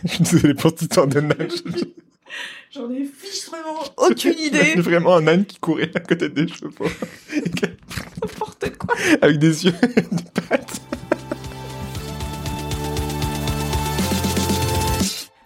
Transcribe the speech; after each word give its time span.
Je 0.04 0.14
suis 0.14 0.24
désolé 0.24 0.54
pour 0.54 0.70
cette 0.70 0.82
histoire 0.82 1.06
de 1.06 1.20
nage. 1.20 1.62
J'en 2.70 2.88
ai 2.90 3.04
fichement 3.04 3.58
aucune 3.96 4.38
idée. 4.38 4.74
Vraiment 4.76 5.16
un 5.16 5.26
âne 5.26 5.44
qui 5.44 5.58
courait 5.58 5.90
à 5.94 6.00
côté 6.00 6.28
des 6.28 6.46
chevaux. 6.48 6.88
N'importe 8.22 8.78
quoi. 8.78 8.94
Avec 9.20 9.38
des 9.38 9.66
yeux 9.66 9.74
et 9.82 10.00
des 10.00 10.22
pattes. 10.48 10.80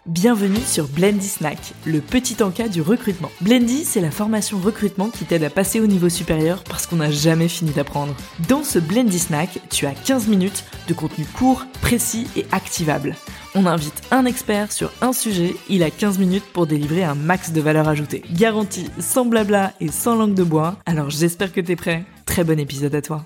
Bienvenue 0.06 0.60
sur 0.60 0.86
Blendy 0.86 1.26
Snack, 1.26 1.58
le 1.86 2.00
petit 2.00 2.42
encas 2.42 2.68
du 2.68 2.80
recrutement. 2.80 3.30
Blendy, 3.40 3.84
c'est 3.84 4.00
la 4.00 4.10
formation 4.10 4.58
recrutement 4.58 5.08
qui 5.08 5.24
t'aide 5.24 5.44
à 5.44 5.50
passer 5.50 5.80
au 5.80 5.86
niveau 5.86 6.08
supérieur 6.08 6.62
parce 6.64 6.86
qu'on 6.86 6.96
n'a 6.96 7.10
jamais 7.10 7.48
fini 7.48 7.72
d'apprendre. 7.72 8.14
Dans 8.48 8.62
ce 8.62 8.78
Blendy 8.78 9.18
Snack, 9.18 9.60
tu 9.70 9.86
as 9.86 9.92
15 9.92 10.28
minutes 10.28 10.64
de 10.88 10.94
contenu 10.94 11.24
court, 11.26 11.66
précis 11.82 12.26
et 12.36 12.46
activable. 12.52 13.16
On 13.56 13.66
invite 13.66 14.02
un 14.10 14.24
expert 14.24 14.72
sur 14.72 14.90
un 15.00 15.12
sujet, 15.12 15.54
il 15.68 15.84
a 15.84 15.90
15 15.92 16.18
minutes 16.18 16.42
pour 16.52 16.66
délivrer 16.66 17.04
un 17.04 17.14
max 17.14 17.52
de 17.52 17.60
valeur 17.60 17.86
ajoutée. 17.86 18.24
Garantie, 18.32 18.90
sans 18.98 19.24
blabla 19.24 19.74
et 19.78 19.92
sans 19.92 20.16
langue 20.16 20.34
de 20.34 20.42
bois. 20.42 20.76
Alors 20.86 21.10
j'espère 21.10 21.52
que 21.52 21.60
t'es 21.60 21.76
prêt. 21.76 22.04
Très 22.26 22.42
bon 22.42 22.58
épisode 22.58 22.96
à 22.96 23.00
toi. 23.00 23.24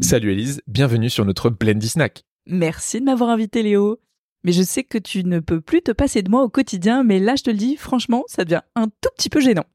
Salut 0.00 0.32
Elise, 0.32 0.62
bienvenue 0.66 1.10
sur 1.10 1.24
notre 1.24 1.48
Blendy 1.48 1.88
Snack. 1.88 2.24
Merci 2.46 2.98
de 2.98 3.04
m'avoir 3.04 3.30
invité 3.30 3.62
Léo. 3.62 4.00
Mais 4.42 4.50
je 4.50 4.62
sais 4.62 4.82
que 4.82 4.98
tu 4.98 5.22
ne 5.22 5.38
peux 5.38 5.60
plus 5.60 5.82
te 5.82 5.92
passer 5.92 6.22
de 6.22 6.30
moi 6.30 6.42
au 6.42 6.48
quotidien, 6.48 7.04
mais 7.04 7.20
là 7.20 7.36
je 7.36 7.44
te 7.44 7.50
le 7.50 7.56
dis, 7.56 7.76
franchement, 7.76 8.24
ça 8.26 8.44
devient 8.44 8.62
un 8.74 8.88
tout 8.88 9.10
petit 9.16 9.30
peu 9.30 9.38
gênant. 9.40 9.66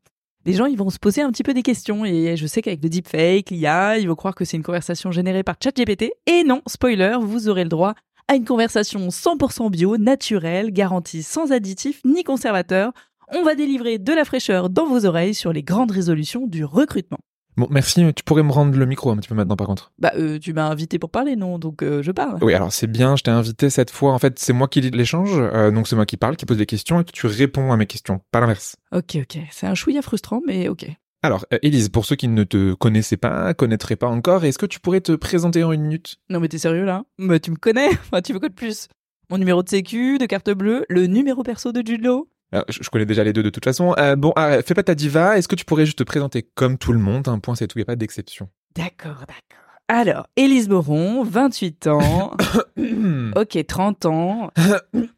Les 0.46 0.52
gens, 0.52 0.66
ils 0.66 0.78
vont 0.78 0.90
se 0.90 1.00
poser 1.00 1.22
un 1.22 1.32
petit 1.32 1.44
peu 1.44 1.54
des 1.54 1.64
questions, 1.64 2.04
et 2.04 2.36
je 2.36 2.46
sais 2.46 2.62
qu'avec 2.62 2.84
le 2.84 2.90
deepfake, 2.90 3.50
l'IA, 3.50 3.98
ils 4.00 4.10
vont 4.10 4.16
croire 4.16 4.36
que 4.36 4.44
c'est 4.44 4.58
une 4.58 4.64
conversation 4.64 5.10
générée 5.10 5.44
par 5.44 5.56
ChatGPT, 5.64 6.12
et 6.26 6.44
non, 6.44 6.62
spoiler, 6.68 7.16
vous 7.22 7.48
aurez 7.48 7.64
le 7.64 7.70
droit 7.70 7.96
à 8.28 8.36
une 8.36 8.46
conversation 8.46 9.08
100% 9.10 9.70
bio, 9.70 9.98
naturelle, 9.98 10.72
garantie 10.72 11.24
sans 11.24 11.52
additifs 11.52 12.02
ni 12.06 12.24
conservateurs. 12.24 12.92
On 13.36 13.44
va 13.44 13.56
délivrer 13.56 13.98
de 13.98 14.14
la 14.14 14.26
fraîcheur 14.26 14.70
dans 14.70 14.86
vos 14.86 15.06
oreilles 15.06 15.34
sur 15.34 15.54
les 15.54 15.64
grandes 15.64 15.92
résolutions 15.92 16.46
du 16.48 16.64
recrutement. 16.66 17.20
Bon, 17.56 17.68
merci. 17.70 18.04
Tu 18.16 18.24
pourrais 18.24 18.42
me 18.42 18.52
rendre 18.52 18.76
le 18.78 18.86
micro 18.88 19.12
un 19.12 19.18
petit 19.18 19.30
peu 19.30 19.36
maintenant, 19.36 19.56
par 19.56 19.68
contre. 19.68 19.92
Bah, 20.00 20.12
euh, 20.18 20.40
tu 20.40 20.54
m'as 20.54 20.68
invité 20.70 20.98
pour 20.98 21.12
parler, 21.12 21.36
non 21.36 21.60
Donc, 21.60 21.84
euh, 21.84 22.02
je 22.02 22.12
parle. 22.12 22.40
Oui, 22.42 22.54
alors 22.56 22.74
c'est 22.74 22.88
bien. 22.88 23.16
Je 23.16 23.22
t'ai 23.24 23.32
invité 23.32 23.70
cette 23.70 23.92
fois. 23.92 24.12
En 24.14 24.20
fait, 24.20 24.40
c'est 24.40 24.54
moi 24.54 24.68
qui 24.68 24.82
lis 24.82 24.90
l'échange. 24.90 25.32
euh, 25.36 25.70
donc, 25.70 25.88
c'est 25.88 25.96
moi 25.96 26.08
qui 26.08 26.18
parle, 26.18 26.36
qui 26.36 26.46
pose 26.46 26.58
des 26.58 26.66
questions 26.66 27.02
et 27.02 27.04
tu 27.06 27.28
réponds 27.28 27.72
à 27.72 27.78
mes 27.78 27.86
questions, 27.86 28.22
pas 28.32 28.40
l'inverse. 28.40 28.76
Ok, 28.92 29.18
ok. 29.22 29.38
C'est 29.52 29.68
un 29.68 29.76
chouïa 29.76 30.02
frustrant, 30.02 30.42
mais 30.48 30.68
ok. 30.68 30.88
Alors, 31.26 31.46
euh, 31.54 31.58
Élise, 31.62 31.88
pour 31.88 32.06
ceux 32.06 32.18
qui 32.18 32.28
ne 32.28 32.44
te 32.44 32.74
connaissaient 32.74 33.16
pas, 33.16 33.54
connaîtraient 33.54 33.96
pas 33.96 34.08
encore, 34.08 34.44
est-ce 34.44 34.58
que 34.58 34.66
tu 34.66 34.82
pourrais 34.82 35.00
te 35.00 35.14
présenter 35.14 35.64
en 35.64 35.72
une 35.72 35.84
minute? 35.84 36.18
Non, 36.30 36.42
mais 36.42 36.50
t'es 36.50 36.58
sérieux 36.58 36.84
là? 36.84 37.06
Bah, 37.18 37.40
tu 37.40 37.50
me 37.50 37.56
connais 37.56 37.88
Enfin, 37.92 38.22
tu 38.22 38.34
veux 38.34 38.40
quoi 38.40 38.50
de 38.50 38.54
plus 38.54 38.90
Mon 39.30 39.38
numéro 39.38 39.64
de 39.64 39.70
sécu, 39.70 40.18
de 40.18 40.26
carte 40.26 40.50
bleue, 40.52 40.86
le 40.90 41.08
numéro 41.08 41.42
perso 41.42 41.72
de 41.72 41.82
Jude 41.86 42.04
Law 42.04 42.28
Alors, 42.52 42.66
je, 42.68 42.90
connais 42.90 43.06
déjà 43.06 43.24
les 43.24 43.32
deux 43.32 43.42
de 43.42 43.50
toute 43.50 43.64
façon. 43.64 43.96
Euh, 43.98 44.18
bon, 44.18 44.34
fais 44.66 44.74
pas 44.74 44.84
ta 44.84 44.96
diva. 44.96 45.38
Est-ce 45.38 45.48
que 45.48 45.56
tu 45.56 45.64
pourrais 45.64 45.86
juste 45.86 46.00
te 46.00 46.04
présenter 46.04 46.44
comme 46.56 46.78
tout 46.78 46.92
le 46.92 47.00
monde? 47.00 47.30
Un 47.30 47.40
point, 47.40 47.56
c'est 47.56 47.68
tout. 47.68 47.80
Il 47.80 47.82
n'y 47.82 47.84
a 47.84 47.86
pas 47.86 47.96
d'exception. 47.96 48.50
D'accord, 48.76 49.22
d'accord. 49.22 49.63
Alors, 49.90 50.28
Élise 50.38 50.70
Moron, 50.70 51.24
28 51.24 51.88
ans. 51.88 52.32
ok, 53.36 53.68
30 53.68 54.06
ans. 54.06 54.50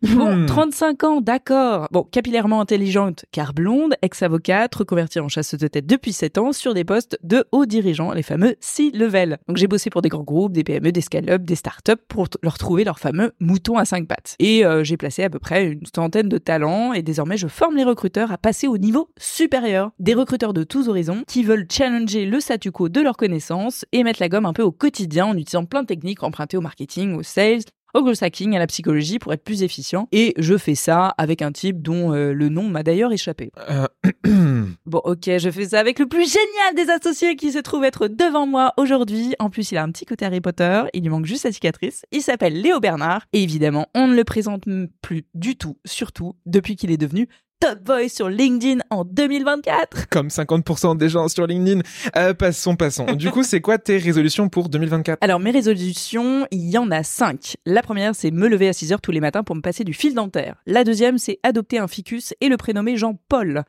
Bon, 0.02 0.46
35 0.48 1.04
ans, 1.04 1.22
d'accord. 1.22 1.88
Bon, 1.92 2.02
capillairement 2.02 2.62
intelligente, 2.62 3.26
car 3.32 3.54
blonde, 3.54 3.94
ex-avocate, 4.02 4.74
reconvertie 4.74 5.20
en 5.20 5.30
chasseuse 5.30 5.60
de 5.60 5.68
tête 5.68 5.86
depuis 5.86 6.14
7 6.14 6.40
ans 6.40 6.52
sur 6.52 6.74
des 6.74 6.84
postes 6.84 7.20
de 7.22 7.46
hauts 7.52 7.68
dirigeants, 7.68 8.12
les 8.12 8.24
fameux 8.24 8.56
C-level. 8.60 9.38
Donc 9.48 9.58
j'ai 9.58 9.68
bossé 9.68 9.92
pour 9.92 10.02
des 10.02 10.10
grands 10.10 10.24
groupes, 10.24 10.52
des 10.52 10.64
PME, 10.64 10.92
des 10.92 11.02
scale-up, 11.02 11.44
des 11.44 11.56
startups 11.56 11.94
pour 12.08 12.28
leur 12.42 12.58
trouver 12.58 12.84
leur 12.84 12.98
fameux 12.98 13.34
mouton 13.40 13.78
à 13.78 13.86
5 13.86 14.08
pattes. 14.08 14.36
Et 14.40 14.66
euh, 14.66 14.84
j'ai 14.84 14.98
placé 14.98 15.24
à 15.24 15.30
peu 15.30 15.40
près 15.40 15.68
une 15.68 15.86
centaine 15.96 16.28
de 16.28 16.40
talents 16.40 16.92
et 16.92 17.04
désormais 17.04 17.38
je 17.38 17.48
forme 17.48 17.76
les 17.76 17.84
recruteurs 17.84 18.32
à 18.32 18.40
passer 18.40 18.68
au 18.68 18.80
niveau 18.80 19.10
supérieur. 19.20 19.92
Des 20.00 20.16
recruteurs 20.16 20.54
de 20.54 20.64
tous 20.64 20.90
horizons 20.90 21.24
qui 21.28 21.44
veulent 21.44 21.68
challenger 21.72 22.26
le 22.26 22.40
statu 22.40 22.72
quo 22.72 22.90
de 22.90 23.02
leurs 23.02 23.18
connaissances 23.18 23.86
et 23.92 24.04
mettre 24.04 24.20
la 24.20 24.28
gomme 24.28 24.48
un 24.48 24.55
peu 24.56 24.64
au 24.64 24.72
quotidien 24.72 25.28
en 25.28 25.38
utilisant 25.38 25.66
plein 25.66 25.84
de 25.84 25.88
techniques 25.88 26.24
empruntées 26.24 26.58
au 26.58 26.62
marketing, 26.62 27.14
au 27.16 27.24
sales, 27.24 27.66
au 27.94 28.02
growth 28.02 28.24
hacking, 28.24 28.56
à 28.56 28.60
la 28.60 28.68
psychologie 28.68 29.20
pour 29.20 29.34
être 29.34 29.44
plus 29.44 29.62
efficient. 29.62 30.08
Et 30.12 30.34
je 30.38 30.58
fais 30.58 30.76
ça 30.76 31.14
avec 31.18 31.42
un 31.42 31.52
type 31.52 31.82
dont 31.82 32.14
euh, 32.14 32.34
le 32.34 32.50
nom 32.50 32.64
m'a 32.64 32.82
d'ailleurs 32.82 33.12
échappé. 33.12 33.52
Euh, 33.70 33.88
Bon, 34.86 35.02
ok, 35.04 35.38
je 35.38 35.50
fais 35.50 35.70
ça 35.70 35.80
avec 35.80 36.00
le 36.00 36.08
plus 36.08 36.32
génial 36.32 36.76
des 36.76 36.92
associés 36.92 37.36
qui 37.36 37.52
se 37.52 37.60
trouve 37.60 37.84
être 37.84 38.08
devant 38.08 38.46
moi 38.46 38.74
aujourd'hui. 38.78 39.34
En 39.40 39.50
plus, 39.50 39.72
il 39.72 39.78
a 39.78 39.84
un 39.84 39.92
petit 39.92 40.06
côté 40.06 40.26
Harry 40.26 40.42
Potter, 40.42 40.84
il 40.94 41.04
lui 41.04 41.10
manque 41.10 41.26
juste 41.26 41.44
sa 41.44 41.52
cicatrice. 41.52 42.04
Il 42.12 42.22
s'appelle 42.22 42.62
Léo 42.62 42.80
Bernard. 42.80 43.26
Et 43.34 43.42
évidemment, 43.42 43.88
on 43.96 44.08
ne 44.08 44.16
le 44.16 44.24
présente 44.24 44.66
plus 45.02 45.26
du 45.34 45.56
tout, 45.58 45.78
surtout 45.86 46.36
depuis 46.46 46.76
qu'il 46.76 46.92
est 46.92 46.98
devenu 46.98 47.28
Top 47.60 47.80
Boy 47.84 48.10
sur 48.10 48.28
LinkedIn 48.30 48.82
en 48.90 49.06
2024. 49.06 50.10
comme 50.10 50.28
50% 50.28 50.98
des 50.98 51.10
gens 51.10 51.28
sur 51.30 51.48
LinkedIn. 51.48 51.82
Euh, 52.18 52.34
passons, 52.34 52.76
passons. 52.76 53.06
Du 53.14 53.32
coup, 53.32 53.44
c'est 53.44 53.62
quoi 53.62 53.78
tes 53.78 53.98
résolutions 53.98 54.50
pour 54.50 54.68
2024 54.70 55.20
Alors, 55.22 55.40
mes 55.40 55.52
résolutions, 55.52 56.46
il 56.52 56.70
y 56.70 56.78
en 56.78 56.92
a 56.92 57.04
cinq. 57.04 57.56
La 57.66 57.82
première, 57.82 58.14
c'est 58.14 58.32
me 58.32 58.48
lever 58.50 58.68
à 58.68 58.74
6 58.74 58.92
heures 58.94 59.02
tous 59.02 59.12
les 59.12 59.22
matins 59.22 59.44
pour 59.44 59.56
me 59.56 59.62
passer 59.62 59.84
du 59.84 59.94
fil 59.94 60.14
dentaire. 60.14 60.56
La 60.66 60.84
deuxième, 60.84 61.18
c'est 61.18 61.40
adopter 61.44 61.80
un 61.80 61.88
ficus 61.88 62.34
et 62.42 62.50
le 62.50 62.58
prénommer 62.58 62.98
Jean-Paul. 62.98 63.64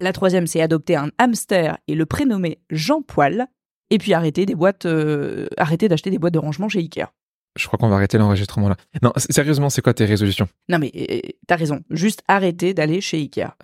La 0.00 0.12
troisième, 0.12 0.46
c'est 0.46 0.60
adopter 0.60 0.96
un 0.96 1.10
hamster 1.18 1.78
et 1.86 1.94
le 1.94 2.06
prénommer 2.06 2.58
Jean-Poil. 2.70 3.46
Et 3.90 3.98
puis 3.98 4.12
arrêter 4.12 4.44
des 4.46 4.54
boîtes, 4.54 4.84
euh, 4.84 5.46
arrêter 5.56 5.88
d'acheter 5.88 6.10
des 6.10 6.18
boîtes 6.18 6.34
de 6.34 6.38
rangement 6.38 6.68
chez 6.68 6.80
Ikea. 6.80 7.06
Je 7.56 7.66
crois 7.66 7.78
qu'on 7.78 7.88
va 7.88 7.96
arrêter 7.96 8.18
l'enregistrement 8.18 8.68
là. 8.68 8.76
Non, 9.02 9.12
sérieusement, 9.16 9.70
c'est 9.70 9.82
quoi 9.82 9.94
tes 9.94 10.04
résolutions? 10.04 10.48
Non 10.68 10.78
mais 10.78 10.92
euh, 10.96 11.20
t'as 11.46 11.56
raison, 11.56 11.80
juste 11.90 12.22
arrêter 12.28 12.74
d'aller 12.74 13.00
chez 13.00 13.18
Ikea. 13.18 13.54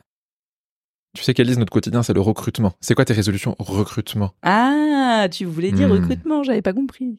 Tu 1.16 1.22
sais 1.22 1.32
qu'Élise, 1.32 1.58
notre 1.58 1.70
quotidien, 1.72 2.02
c'est 2.02 2.12
le 2.12 2.20
recrutement. 2.20 2.72
C'est 2.80 2.94
quoi 2.96 3.04
tes 3.04 3.12
résolutions? 3.14 3.54
Recrutement 3.60 4.32
Ah, 4.42 5.28
tu 5.30 5.44
voulais 5.44 5.70
dire 5.70 5.88
Hmm. 5.88 5.92
recrutement, 5.92 6.42
j'avais 6.42 6.62
pas 6.62 6.72
compris. 6.72 7.18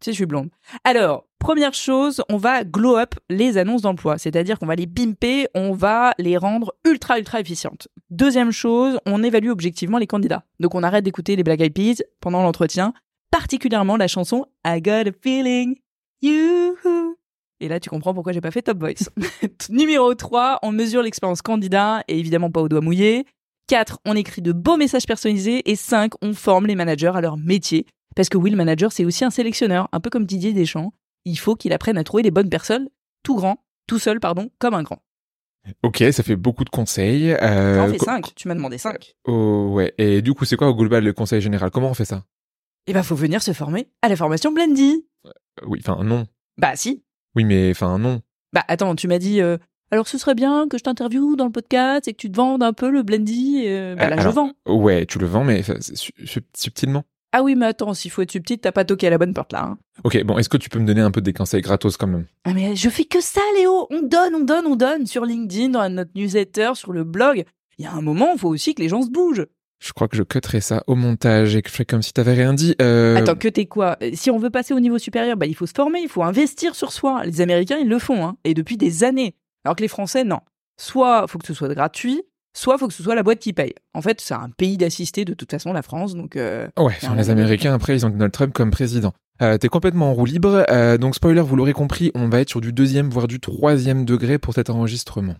Tu 0.00 0.04
sais, 0.04 0.12
je 0.12 0.16
suis 0.16 0.26
blonde. 0.26 0.48
Alors, 0.84 1.26
première 1.38 1.74
chose, 1.74 2.22
on 2.30 2.36
va 2.38 2.64
glow 2.64 2.96
up 2.96 3.14
les 3.28 3.58
annonces 3.58 3.82
d'emploi, 3.82 4.16
c'est-à-dire 4.16 4.58
qu'on 4.58 4.64
va 4.66 4.76
les 4.76 4.86
pimper, 4.86 5.48
on 5.54 5.72
va 5.72 6.14
les 6.18 6.36
rendre 6.38 6.72
ultra 6.86 7.18
ultra 7.18 7.40
efficientes. 7.40 7.88
Deuxième 8.08 8.52
chose, 8.52 8.98
on 9.06 9.22
évalue 9.22 9.50
objectivement 9.50 9.98
les 9.98 10.06
candidats. 10.06 10.44
Donc 10.60 10.74
on 10.74 10.82
arrête 10.82 11.04
d'écouter 11.04 11.36
les 11.36 11.42
Black 11.42 11.60
Eyed 11.60 11.74
Peas 11.74 12.02
pendant 12.20 12.42
l'entretien, 12.42 12.94
particulièrement 13.30 13.96
la 13.96 14.08
chanson 14.08 14.46
I 14.66 14.80
Got 14.80 15.08
a 15.08 15.12
Feeling, 15.22 15.76
You. 16.22 16.76
Et 17.60 17.68
là, 17.68 17.80
tu 17.80 17.90
comprends 17.90 18.14
pourquoi 18.14 18.32
j'ai 18.32 18.40
pas 18.40 18.50
fait 18.50 18.62
Top 18.62 18.78
Voice. 18.78 19.08
Numéro 19.70 20.14
3, 20.14 20.60
on 20.62 20.70
mesure 20.72 21.02
l'expérience 21.02 21.42
candidat 21.42 22.02
et 22.08 22.18
évidemment 22.18 22.50
pas 22.50 22.60
au 22.60 22.68
doigt 22.68 22.80
mouillé. 22.80 23.26
4. 23.68 23.98
On 24.06 24.14
écrit 24.14 24.42
de 24.42 24.52
beaux 24.52 24.76
messages 24.76 25.06
personnalisés. 25.06 25.68
Et 25.70 25.76
5. 25.76 26.12
On 26.22 26.34
forme 26.34 26.66
les 26.66 26.74
managers 26.76 27.12
à 27.14 27.20
leur 27.20 27.36
métier. 27.36 27.84
Parce 28.16 28.28
que 28.28 28.38
oui, 28.38 28.50
le 28.50 28.56
manager, 28.56 28.92
c'est 28.92 29.04
aussi 29.04 29.24
un 29.24 29.30
sélectionneur, 29.30 29.88
un 29.92 30.00
peu 30.00 30.08
comme 30.10 30.24
Didier 30.24 30.52
Deschamps. 30.52 30.92
Il 31.24 31.36
faut 31.38 31.54
qu'il 31.56 31.72
apprenne 31.72 31.98
à 31.98 32.04
trouver 32.04 32.22
les 32.22 32.30
bonnes 32.30 32.48
personnes, 32.48 32.88
tout 33.22 33.34
grand, 33.36 33.58
tout 33.86 33.98
seul, 33.98 34.18
pardon, 34.20 34.48
comme 34.58 34.74
un 34.74 34.82
grand. 34.82 35.02
Ok, 35.82 36.02
ça 36.12 36.22
fait 36.22 36.36
beaucoup 36.36 36.64
de 36.64 36.70
conseils. 36.70 37.32
Euh, 37.32 37.76
J'en 37.76 37.88
fais 37.88 37.98
co- 37.98 38.04
5, 38.06 38.34
tu 38.34 38.48
m'as 38.48 38.54
demandé 38.54 38.78
5. 38.78 39.14
Oh, 39.26 39.68
ouais. 39.72 39.92
Et 39.98 40.22
du 40.22 40.32
coup, 40.32 40.44
c'est 40.46 40.56
quoi 40.56 40.68
au 40.68 40.74
global 40.74 41.04
le 41.04 41.12
conseil 41.12 41.40
général? 41.40 41.70
Comment 41.70 41.90
on 41.90 41.94
fait 41.94 42.04
ça? 42.06 42.24
Et 42.88 42.92
ben, 42.94 43.02
faut 43.02 43.14
venir 43.14 43.42
se 43.42 43.52
former 43.52 43.88
à 44.02 44.08
la 44.08 44.16
formation 44.16 44.50
Blendy. 44.50 45.04
Euh, 45.26 45.30
Oui, 45.66 45.78
enfin, 45.86 46.02
non. 46.02 46.26
Bah 46.56 46.74
si. 46.74 47.04
Oui, 47.36 47.44
mais 47.44 47.70
enfin, 47.70 47.98
non. 47.98 48.22
Bah 48.52 48.64
attends, 48.66 48.96
tu 48.96 49.06
m'as 49.08 49.18
dit, 49.18 49.40
euh, 49.42 49.58
alors 49.90 50.08
ce 50.08 50.16
serait 50.18 50.34
bien 50.34 50.66
que 50.68 50.78
je 50.78 50.82
t'interviewe 50.84 51.36
dans 51.36 51.44
le 51.44 51.52
podcast 51.52 52.08
et 52.08 52.12
que 52.12 52.16
tu 52.18 52.30
te 52.30 52.36
vendes 52.36 52.62
un 52.62 52.72
peu 52.72 52.90
le 52.90 53.02
Blendy. 53.02 53.64
euh, 53.66 53.94
bah 53.94 54.08
là, 54.08 54.16
je 54.20 54.28
vends. 54.28 54.52
Ouais, 54.66 55.04
tu 55.06 55.18
le 55.18 55.26
vends, 55.26 55.44
mais 55.44 55.62
subtilement. 56.54 57.04
Ah 57.32 57.42
oui, 57.42 57.54
mais 57.56 57.66
attends, 57.66 57.92
s'il 57.92 58.10
faut 58.10 58.22
être 58.22 58.30
subtil, 58.32 58.58
t'as 58.58 58.72
pas 58.72 58.86
toqué 58.86 59.06
à 59.06 59.10
la 59.10 59.18
bonne 59.18 59.34
porte 59.34 59.52
là. 59.52 59.64
hein. 59.64 59.78
Ok, 60.02 60.22
bon, 60.24 60.38
est-ce 60.38 60.48
que 60.48 60.56
tu 60.56 60.70
peux 60.70 60.78
me 60.78 60.86
donner 60.86 61.02
un 61.02 61.10
peu 61.10 61.20
des 61.20 61.34
conseils 61.34 61.60
gratos 61.60 61.98
quand 61.98 62.06
même? 62.06 62.24
Ah 62.44 62.54
mais 62.54 62.74
je 62.74 62.88
fais 62.88 63.04
que 63.04 63.20
ça, 63.20 63.42
Léo. 63.58 63.86
On 63.90 64.00
donne, 64.00 64.34
on 64.34 64.40
donne, 64.44 64.66
on 64.66 64.76
donne 64.76 65.06
sur 65.06 65.26
LinkedIn, 65.26 65.68
dans 65.70 65.86
notre 65.92 66.10
newsletter, 66.14 66.70
sur 66.74 66.92
le 66.92 67.04
blog. 67.04 67.44
Il 67.76 67.84
y 67.84 67.86
a 67.86 67.92
un 67.92 68.00
moment, 68.00 68.30
il 68.32 68.38
faut 68.38 68.48
aussi 68.48 68.74
que 68.74 68.80
les 68.80 68.88
gens 68.88 69.02
se 69.02 69.10
bougent. 69.10 69.46
Je 69.80 69.92
crois 69.92 70.08
que 70.08 70.16
je 70.16 70.22
cutterai 70.24 70.60
ça 70.60 70.82
au 70.88 70.94
montage 70.96 71.54
et 71.54 71.62
que 71.62 71.68
je 71.68 71.72
ferai 71.74 71.84
comme 71.84 72.02
si 72.02 72.12
t'avais 72.12 72.32
rien 72.34 72.52
dit. 72.52 72.74
Euh... 72.82 73.16
Attends, 73.16 73.36
que 73.36 73.48
t'es 73.48 73.66
quoi? 73.66 73.96
Euh, 74.02 74.10
Si 74.14 74.30
on 74.30 74.38
veut 74.38 74.50
passer 74.50 74.74
au 74.74 74.80
niveau 74.80 74.98
supérieur, 74.98 75.36
bah 75.36 75.46
il 75.46 75.54
faut 75.54 75.66
se 75.66 75.72
former, 75.74 76.00
il 76.00 76.08
faut 76.08 76.22
investir 76.24 76.74
sur 76.74 76.90
soi. 76.92 77.22
Les 77.24 77.40
Américains, 77.40 77.78
ils 77.80 77.88
le 77.88 77.98
font, 77.98 78.24
hein, 78.26 78.36
et 78.44 78.54
depuis 78.54 78.76
des 78.76 79.04
années. 79.04 79.34
Alors 79.64 79.76
que 79.76 79.82
les 79.82 79.88
Français, 79.88 80.24
non. 80.24 80.40
Soit 80.80 81.26
faut 81.28 81.38
que 81.38 81.46
ce 81.46 81.54
soit 81.54 81.72
gratuit, 81.74 82.22
soit 82.56 82.76
faut 82.78 82.88
que 82.88 82.94
ce 82.94 83.02
soit 83.04 83.14
la 83.14 83.22
boîte 83.22 83.38
qui 83.38 83.52
paye. 83.52 83.72
En 83.94 84.02
fait, 84.02 84.20
c'est 84.20 84.34
un 84.34 84.50
pays 84.56 84.76
d'assistés 84.76 85.24
de 85.24 85.34
toute 85.34 85.50
façon, 85.50 85.72
la 85.72 85.82
France, 85.82 86.14
donc. 86.16 86.34
euh, 86.36 86.66
Ouais, 86.76 86.94
enfin, 87.02 87.14
les 87.14 87.30
Américains, 87.30 87.72
après, 87.74 87.94
ils 87.94 88.04
ont 88.04 88.10
Donald 88.10 88.32
Trump 88.32 88.52
comme 88.52 88.70
président. 88.70 89.12
Euh, 89.42 89.58
T'es 89.58 89.68
complètement 89.68 90.10
en 90.10 90.14
roue 90.14 90.24
libre. 90.24 90.64
Euh, 90.70 90.98
donc, 90.98 91.14
spoiler, 91.14 91.40
vous 91.40 91.54
l'aurez 91.54 91.72
compris, 91.72 92.10
on 92.16 92.28
va 92.28 92.40
être 92.40 92.48
sur 92.48 92.60
du 92.60 92.72
deuxième, 92.72 93.08
voire 93.10 93.28
du 93.28 93.38
troisième 93.38 94.04
degré 94.04 94.38
pour 94.38 94.54
cet 94.54 94.70
enregistrement. 94.70 95.36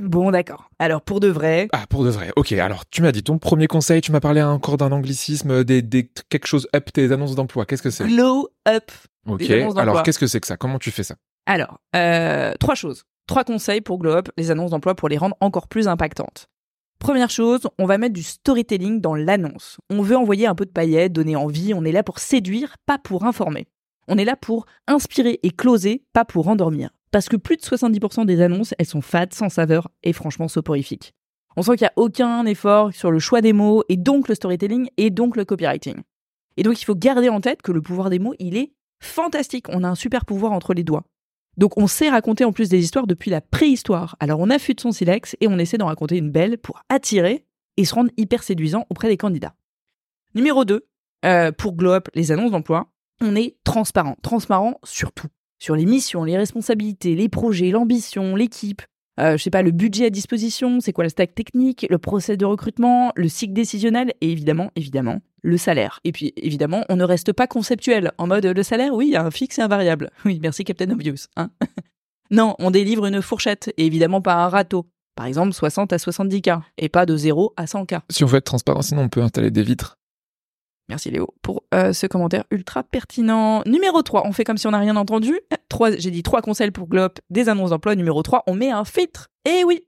Bon, 0.00 0.30
d'accord. 0.30 0.70
Alors, 0.78 1.02
pour 1.02 1.20
de 1.20 1.28
vrai, 1.28 1.68
Ah, 1.72 1.86
pour 1.88 2.04
de 2.04 2.10
vrai. 2.10 2.30
Ok, 2.36 2.52
alors, 2.52 2.84
tu 2.88 3.02
m'as 3.02 3.12
dit 3.12 3.22
ton 3.22 3.38
premier 3.38 3.66
conseil, 3.66 4.00
tu 4.00 4.12
m'as 4.12 4.20
parlé 4.20 4.42
encore 4.42 4.76
d'un 4.76 4.92
anglicisme, 4.92 5.64
des, 5.64 5.82
des, 5.82 6.10
quelque 6.28 6.46
chose 6.46 6.68
up 6.74 6.92
tes 6.92 7.10
annonces 7.12 7.34
d'emploi. 7.34 7.66
Qu'est-ce 7.66 7.82
que 7.82 7.90
c'est? 7.90 8.06
Glow 8.06 8.48
up. 8.68 8.90
Ok, 9.26 9.50
alors 9.76 10.02
qu'est-ce 10.02 10.18
que 10.18 10.26
c'est 10.26 10.40
que 10.40 10.46
ça? 10.46 10.56
Comment 10.56 10.78
tu 10.78 10.90
fais 10.90 11.02
ça? 11.02 11.16
Alors, 11.46 11.80
euh, 11.96 12.54
trois 12.60 12.74
choses. 12.74 13.04
Trois 13.26 13.44
conseils 13.44 13.80
pour 13.82 13.98
Glow 13.98 14.12
Up, 14.12 14.28
les 14.38 14.50
annonces 14.50 14.70
d'emploi 14.70 14.94
pour 14.94 15.08
les 15.08 15.18
rendre 15.18 15.36
encore 15.40 15.68
plus 15.68 15.86
impactantes. 15.88 16.46
Première 16.98 17.28
chose, 17.30 17.60
on 17.78 17.84
va 17.84 17.98
mettre 17.98 18.14
du 18.14 18.22
storytelling 18.22 19.00
dans 19.00 19.14
l'annonce. 19.14 19.78
On 19.90 20.00
veut 20.02 20.16
envoyer 20.16 20.46
un 20.46 20.54
peu 20.54 20.64
de 20.64 20.70
paillettes, 20.70 21.12
donner 21.12 21.36
envie, 21.36 21.74
on 21.74 21.84
est 21.84 21.92
là 21.92 22.02
pour 22.02 22.18
séduire, 22.20 22.76
pas 22.86 22.98
pour 22.98 23.24
informer. 23.24 23.68
On 24.08 24.16
est 24.16 24.24
là 24.24 24.34
pour 24.36 24.64
inspirer 24.86 25.38
et 25.42 25.50
closer, 25.50 26.04
pas 26.14 26.24
pour 26.24 26.48
endormir. 26.48 26.90
Parce 27.10 27.28
que 27.28 27.36
plus 27.36 27.56
de 27.56 27.62
70% 27.62 28.26
des 28.26 28.40
annonces, 28.40 28.74
elles 28.78 28.86
sont 28.86 29.00
fades, 29.00 29.32
sans 29.32 29.48
saveur 29.48 29.88
et 30.02 30.12
franchement 30.12 30.48
soporifiques. 30.48 31.14
On 31.56 31.62
sent 31.62 31.76
qu'il 31.76 31.84
n'y 31.84 31.88
a 31.88 31.92
aucun 31.96 32.46
effort 32.46 32.92
sur 32.92 33.10
le 33.10 33.18
choix 33.18 33.40
des 33.40 33.52
mots 33.52 33.82
et 33.88 33.96
donc 33.96 34.28
le 34.28 34.34
storytelling 34.34 34.88
et 34.96 35.10
donc 35.10 35.36
le 35.36 35.44
copywriting. 35.44 35.96
Et 36.56 36.62
donc 36.62 36.80
il 36.80 36.84
faut 36.84 36.94
garder 36.94 37.28
en 37.28 37.40
tête 37.40 37.62
que 37.62 37.72
le 37.72 37.82
pouvoir 37.82 38.10
des 38.10 38.18
mots, 38.18 38.34
il 38.38 38.56
est 38.56 38.72
fantastique. 39.00 39.66
On 39.70 39.84
a 39.84 39.88
un 39.88 39.94
super 39.94 40.24
pouvoir 40.24 40.52
entre 40.52 40.74
les 40.74 40.84
doigts. 40.84 41.04
Donc 41.56 41.76
on 41.76 41.86
sait 41.86 42.10
raconter 42.10 42.44
en 42.44 42.52
plus 42.52 42.68
des 42.68 42.78
histoires 42.78 43.06
depuis 43.06 43.30
la 43.30 43.40
préhistoire. 43.40 44.16
Alors 44.20 44.38
on 44.40 44.50
affûte 44.50 44.80
son 44.80 44.92
silex 44.92 45.36
et 45.40 45.48
on 45.48 45.58
essaie 45.58 45.78
d'en 45.78 45.86
raconter 45.86 46.16
une 46.16 46.30
belle 46.30 46.58
pour 46.58 46.82
attirer 46.88 47.44
et 47.76 47.84
se 47.84 47.94
rendre 47.94 48.10
hyper 48.16 48.42
séduisant 48.42 48.86
auprès 48.90 49.08
des 49.08 49.16
candidats. 49.16 49.54
Numéro 50.34 50.64
2, 50.64 50.86
euh, 51.24 51.52
pour 51.52 51.74
Glow 51.74 51.98
les 52.14 52.32
annonces 52.32 52.50
d'emploi, 52.50 52.90
on 53.20 53.34
est 53.34 53.56
transparent. 53.64 54.16
Transparent 54.22 54.78
sur 54.84 55.12
tout. 55.12 55.28
Sur 55.58 55.74
les 55.74 55.86
missions, 55.86 56.24
les 56.24 56.36
responsabilités, 56.36 57.14
les 57.14 57.28
projets, 57.28 57.70
l'ambition, 57.70 58.36
l'équipe, 58.36 58.82
euh, 59.18 59.36
je 59.36 59.42
sais 59.42 59.50
pas, 59.50 59.62
le 59.62 59.72
budget 59.72 60.06
à 60.06 60.10
disposition, 60.10 60.80
c'est 60.80 60.92
quoi 60.92 61.04
la 61.04 61.10
stack 61.10 61.34
technique, 61.34 61.86
le 61.90 61.98
procès 61.98 62.36
de 62.36 62.44
recrutement, 62.44 63.12
le 63.16 63.28
cycle 63.28 63.52
décisionnel 63.52 64.12
et 64.20 64.30
évidemment, 64.30 64.70
évidemment, 64.76 65.20
le 65.42 65.56
salaire. 65.56 65.98
Et 66.04 66.12
puis 66.12 66.32
évidemment, 66.36 66.84
on 66.88 66.96
ne 66.96 67.04
reste 67.04 67.32
pas 67.32 67.48
conceptuel 67.48 68.12
en 68.18 68.28
mode 68.28 68.46
le 68.46 68.62
salaire, 68.62 68.94
oui, 68.94 69.08
il 69.08 69.12
y 69.12 69.16
a 69.16 69.24
un 69.24 69.30
fixe 69.32 69.58
et 69.58 69.62
un 69.62 69.68
variable. 69.68 70.10
Oui, 70.24 70.38
merci 70.40 70.62
Captain 70.62 70.90
Obvious. 70.90 71.26
Hein 71.36 71.50
non, 72.30 72.54
on 72.60 72.70
délivre 72.70 73.06
une 73.06 73.20
fourchette 73.20 73.72
et 73.76 73.86
évidemment 73.86 74.20
pas 74.20 74.34
un 74.34 74.48
râteau. 74.48 74.86
Par 75.16 75.26
exemple, 75.26 75.52
60 75.52 75.92
à 75.92 75.98
70 75.98 76.42
k 76.42 76.50
et 76.76 76.88
pas 76.88 77.04
de 77.04 77.16
0 77.16 77.54
à 77.56 77.66
100 77.66 77.86
k. 77.86 77.94
Si 78.08 78.22
on 78.22 78.28
veut 78.28 78.38
être 78.38 78.44
transparent, 78.44 78.82
sinon 78.82 79.02
on 79.02 79.08
peut 79.08 79.22
installer 79.22 79.50
des 79.50 79.64
vitres. 79.64 79.97
Merci 80.88 81.10
Léo 81.10 81.34
pour 81.42 81.64
euh, 81.74 81.92
ce 81.92 82.06
commentaire 82.06 82.44
ultra 82.50 82.82
pertinent. 82.82 83.62
Numéro 83.66 84.02
3, 84.02 84.26
on 84.26 84.32
fait 84.32 84.44
comme 84.44 84.56
si 84.56 84.66
on 84.66 84.70
n'a 84.70 84.78
rien 84.78 84.96
entendu. 84.96 85.38
Trois, 85.68 85.96
j'ai 85.96 86.10
dit 86.10 86.22
trois 86.22 86.40
conseils 86.40 86.70
pour 86.70 86.88
Glop, 86.88 87.18
des 87.28 87.48
annonces 87.48 87.70
d'emploi. 87.70 87.94
Numéro 87.94 88.22
3, 88.22 88.44
on 88.46 88.54
met 88.54 88.70
un 88.70 88.84
filtre. 88.84 89.28
Eh 89.44 89.64
oui, 89.64 89.84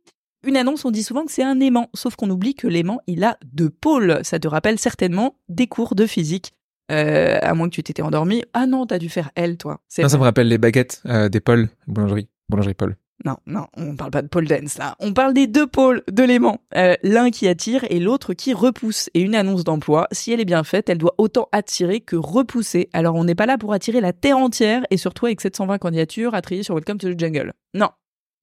une 0.47 0.57
annonce, 0.57 0.85
on 0.85 0.91
dit 0.91 1.03
souvent 1.03 1.25
que 1.25 1.33
c'est 1.33 1.43
un 1.43 1.61
aimant, 1.61 1.91
sauf 1.95 2.17
qu'on 2.17 2.31
oublie 2.31 2.55
que 2.55 2.67
l'aimant, 2.67 3.01
il 3.07 3.25
a 3.25 3.39
deux 3.45 3.71
pôles. 3.71 4.21
Ça 4.23 4.39
te 4.39 4.49
rappelle 4.49 4.79
certainement 4.79 5.37
des 5.49 5.67
cours 5.67 5.95
de 5.95 6.07
physique. 6.07 6.53
Euh, 6.91 7.39
à 7.41 7.55
moins 7.55 7.69
que 7.69 7.75
tu 7.75 7.83
t'étais 7.83 8.03
endormi. 8.03 8.43
Ah 8.53 8.67
non, 8.67 8.85
t'as 8.85 8.99
dû 8.99 9.09
faire 9.09 9.31
L, 9.37 9.57
toi. 9.59 9.81
Non, 9.99 10.09
ça 10.09 10.19
me 10.19 10.25
rappelle 10.25 10.49
les 10.49 10.59
baguettes 10.59 11.03
euh, 11.07 11.29
des 11.29 11.41
Paul, 11.41 11.69
boulangerie, 11.87 12.29
boulangerie 12.49 12.75
Paul. 12.75 12.97
Non, 13.25 13.37
non, 13.47 13.67
on 13.77 13.97
parle 13.97 14.11
pas 14.11 14.23
de 14.23 14.29
pole 14.29 14.47
dance 14.47 14.79
là. 14.79 14.97
On 14.99 15.13
parle 15.13 15.35
des 15.35 15.47
deux 15.47 15.67
pôles 15.67 16.03
de 16.11 16.23
l'aimant. 16.23 16.59
Euh, 16.75 16.95
L'un 17.03 17.31
qui 17.31 17.49
attire 17.49 17.85
et 17.91 18.01
l'autre 18.01 18.33
qui 18.33 18.55
repousse. 18.55 19.11
Et 19.15 19.21
une 19.21 19.35
annonce 19.35 19.65
d'emploi, 19.65 20.09
si 20.11 20.33
elle 20.33 20.41
est 20.41 20.47
bien 20.47 20.65
faite, 20.65 20.89
elle 20.89 20.99
doit 20.99 21.15
autant 21.19 21.49
attirer 21.53 22.01
que 22.01 22.17
repousser. 22.17 22.89
Alors 22.93 23.17
on 23.17 23.25
n'est 23.25 23.35
pas 23.35 23.47
là 23.47 23.59
pour 23.59 23.73
attirer 23.73 24.01
la 24.01 24.13
terre 24.13 24.39
entière 24.39 24.85
et 24.91 24.97
surtout 24.97 25.27
avec 25.27 25.41
720 25.41 25.79
candidatures 25.79 26.35
à 26.35 26.41
trier 26.41 26.63
sur 26.63 26.75
Welcome 26.75 26.99
to 26.99 27.13
the 27.13 27.19
Jungle. 27.19 27.53
Non. 27.75 27.91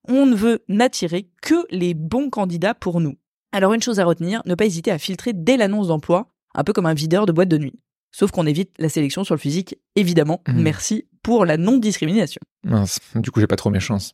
On 0.07 0.25
ne 0.25 0.35
veut 0.35 0.63
n'attirer 0.67 1.27
que 1.41 1.65
les 1.69 1.93
bons 1.93 2.29
candidats 2.29 2.73
pour 2.73 3.01
nous. 3.01 3.15
Alors 3.51 3.73
une 3.73 3.81
chose 3.81 3.99
à 3.99 4.05
retenir, 4.05 4.41
ne 4.45 4.55
pas 4.55 4.65
hésiter 4.65 4.91
à 4.91 4.97
filtrer 4.99 5.33
dès 5.33 5.57
l'annonce 5.57 5.87
d'emploi, 5.87 6.31
un 6.53 6.63
peu 6.63 6.73
comme 6.73 6.85
un 6.85 6.93
videur 6.93 7.25
de 7.25 7.31
boîte 7.31 7.49
de 7.49 7.57
nuit. 7.57 7.79
Sauf 8.11 8.31
qu'on 8.31 8.45
évite 8.45 8.71
la 8.77 8.89
sélection 8.89 9.23
sur 9.23 9.35
le 9.35 9.39
physique, 9.39 9.77
évidemment. 9.95 10.41
Mhm. 10.47 10.61
Merci 10.61 11.07
pour 11.23 11.45
la 11.45 11.57
non-discrimination. 11.57 12.39
Mince, 12.63 12.99
du 13.15 13.31
coup 13.31 13.39
j'ai 13.39 13.47
pas 13.47 13.55
trop 13.55 13.69
mes 13.69 13.79
chances. 13.79 14.13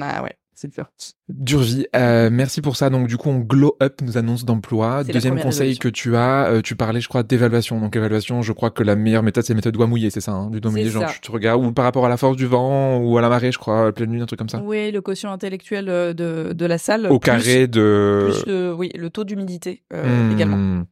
Ah 0.00 0.22
ouais, 0.22 0.36
c'est 0.54 0.72
sûr. 0.72 0.86
Durvi, 1.28 1.86
euh, 1.96 2.28
merci 2.30 2.60
pour 2.60 2.76
ça. 2.76 2.90
Donc 2.90 3.06
du 3.08 3.16
coup, 3.16 3.28
on 3.30 3.38
glow 3.38 3.76
up 3.82 4.00
nos 4.02 4.18
annonces 4.18 4.44
d'emploi. 4.44 5.02
Deuxième 5.04 5.40
conseil 5.40 5.68
évaluation. 5.70 5.80
que 5.80 5.88
tu 5.88 6.16
as, 6.16 6.46
euh, 6.50 6.60
tu 6.62 6.76
parlais, 6.76 7.00
je 7.00 7.08
crois, 7.08 7.22
d'évaluation. 7.22 7.80
Donc 7.80 7.96
évaluation, 7.96 8.42
je 8.42 8.52
crois 8.52 8.70
que 8.70 8.82
la 8.82 8.96
meilleure 8.96 9.22
méthode, 9.22 9.44
c'est 9.44 9.52
la 9.54 9.56
méthode 9.56 9.74
doigt 9.74 9.86
mouillé, 9.86 10.10
c'est 10.10 10.20
ça, 10.20 10.32
hein, 10.32 10.50
du 10.50 10.60
doigt 10.60 10.70
mouillé. 10.70 10.90
Genre, 10.90 11.08
ça. 11.08 11.14
tu 11.14 11.20
te 11.20 11.30
regardes 11.32 11.64
ou 11.64 11.72
par 11.72 11.84
rapport 11.84 12.04
à 12.06 12.08
la 12.08 12.16
force 12.16 12.36
du 12.36 12.46
vent 12.46 12.98
ou 12.98 13.16
à 13.18 13.22
la 13.22 13.28
marée, 13.28 13.50
je 13.52 13.58
crois, 13.58 13.86
à 13.88 13.92
pleine 13.92 14.12
lune, 14.12 14.22
un 14.22 14.26
truc 14.26 14.38
comme 14.38 14.48
ça. 14.48 14.60
Oui, 14.62 14.90
le 14.90 15.00
quotient 15.00 15.32
intellectuel 15.32 15.88
euh, 15.88 16.12
de, 16.12 16.52
de 16.52 16.66
la 16.66 16.78
salle. 16.78 17.06
Au 17.06 17.18
plus- 17.18 17.26
carré 17.30 17.66
de. 17.66 18.28
Plus 18.30 18.46
le, 18.52 18.74
oui, 18.74 18.90
le 18.94 19.10
taux 19.10 19.24
d'humidité 19.24 19.82
euh, 19.92 20.28
Hmm. 20.28 20.32
également. 20.32 20.84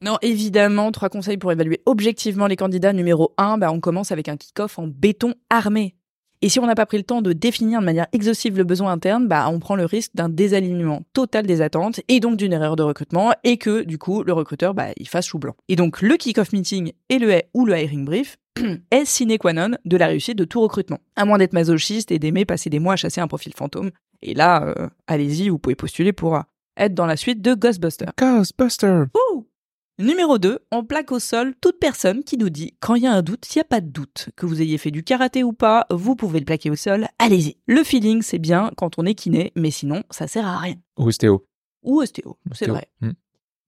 Non, 0.00 0.16
évidemment, 0.22 0.92
trois 0.92 1.08
conseils 1.08 1.38
pour 1.38 1.50
évaluer 1.50 1.80
objectivement 1.84 2.46
les 2.46 2.54
candidats. 2.54 2.92
Numéro 2.92 3.34
un, 3.36 3.58
bah, 3.58 3.72
on 3.72 3.80
commence 3.80 4.12
avec 4.12 4.28
un 4.28 4.36
kick-off 4.36 4.78
en 4.78 4.86
béton 4.86 5.34
armé. 5.50 5.96
Et 6.40 6.48
si 6.48 6.60
on 6.60 6.66
n'a 6.66 6.76
pas 6.76 6.86
pris 6.86 6.98
le 6.98 7.02
temps 7.02 7.20
de 7.20 7.32
définir 7.32 7.80
de 7.80 7.84
manière 7.84 8.06
exhaustive 8.12 8.56
le 8.56 8.64
besoin 8.64 8.92
interne, 8.92 9.26
bah, 9.26 9.48
on 9.50 9.58
prend 9.58 9.74
le 9.74 9.84
risque 9.84 10.12
d'un 10.14 10.28
désalignement 10.28 11.02
total 11.12 11.46
des 11.46 11.60
attentes 11.62 12.00
et 12.06 12.20
donc 12.20 12.36
d'une 12.36 12.52
erreur 12.52 12.76
de 12.76 12.84
recrutement 12.84 13.32
et 13.42 13.56
que, 13.56 13.82
du 13.82 13.98
coup, 13.98 14.22
le 14.22 14.32
recruteur, 14.32 14.72
bah, 14.72 14.88
il 14.96 15.08
fasse 15.08 15.26
chou 15.26 15.38
blanc. 15.38 15.54
Et 15.68 15.74
donc, 15.74 16.00
le 16.00 16.16
kick-off 16.16 16.52
meeting 16.52 16.92
et 17.08 17.18
le 17.18 17.42
ou 17.54 17.66
le 17.66 17.76
hiring 17.76 18.04
brief 18.04 18.36
est 18.90 19.04
sine 19.04 19.36
qua 19.36 19.52
non 19.52 19.76
de 19.84 19.96
la 19.96 20.06
réussite 20.06 20.38
de 20.38 20.44
tout 20.44 20.60
recrutement. 20.60 21.00
À 21.16 21.24
moins 21.24 21.38
d'être 21.38 21.52
masochiste 21.52 22.12
et 22.12 22.20
d'aimer 22.20 22.44
passer 22.44 22.70
des 22.70 22.78
mois 22.78 22.92
à 22.92 22.96
chasser 22.96 23.20
un 23.20 23.28
profil 23.28 23.52
fantôme. 23.54 23.90
Et 24.22 24.34
là, 24.34 24.64
euh, 24.64 24.88
allez-y, 25.08 25.48
vous 25.48 25.58
pouvez 25.58 25.76
postuler 25.76 26.12
pour 26.12 26.40
être 26.76 26.94
dans 26.94 27.06
la 27.06 27.16
suite 27.16 27.42
de 27.42 27.54
Ghostbusters. 27.54 28.12
Ghostbuster. 28.16 29.04
Ouh 29.32 29.47
Numéro 30.00 30.38
2, 30.38 30.60
on 30.70 30.84
plaque 30.84 31.10
au 31.10 31.18
sol 31.18 31.56
toute 31.60 31.80
personne 31.80 32.22
qui 32.22 32.38
nous 32.38 32.50
dit 32.50 32.76
quand 32.78 32.94
il 32.94 33.02
y 33.02 33.08
a 33.08 33.12
un 33.12 33.22
doute, 33.22 33.52
il 33.52 33.58
n'y 33.58 33.62
a 33.62 33.64
pas 33.64 33.80
de 33.80 33.88
doute. 33.88 34.28
Que 34.36 34.46
vous 34.46 34.62
ayez 34.62 34.78
fait 34.78 34.92
du 34.92 35.02
karaté 35.02 35.42
ou 35.42 35.52
pas, 35.52 35.86
vous 35.90 36.14
pouvez 36.14 36.38
le 36.38 36.44
plaquer 36.44 36.70
au 36.70 36.76
sol, 36.76 37.08
allez-y. 37.18 37.56
Le 37.66 37.82
feeling, 37.82 38.22
c'est 38.22 38.38
bien 38.38 38.70
quand 38.76 38.96
on 39.00 39.06
est 39.06 39.14
kiné, 39.14 39.52
mais 39.56 39.72
sinon, 39.72 40.04
ça 40.10 40.28
sert 40.28 40.46
à 40.46 40.56
rien. 40.58 40.76
Ou 40.98 41.08
ostéo. 41.08 41.44
Ou 41.82 42.00
ostéo, 42.00 42.38
c'est 42.52 42.68
vrai. 42.68 42.88
Hmm. 43.00 43.10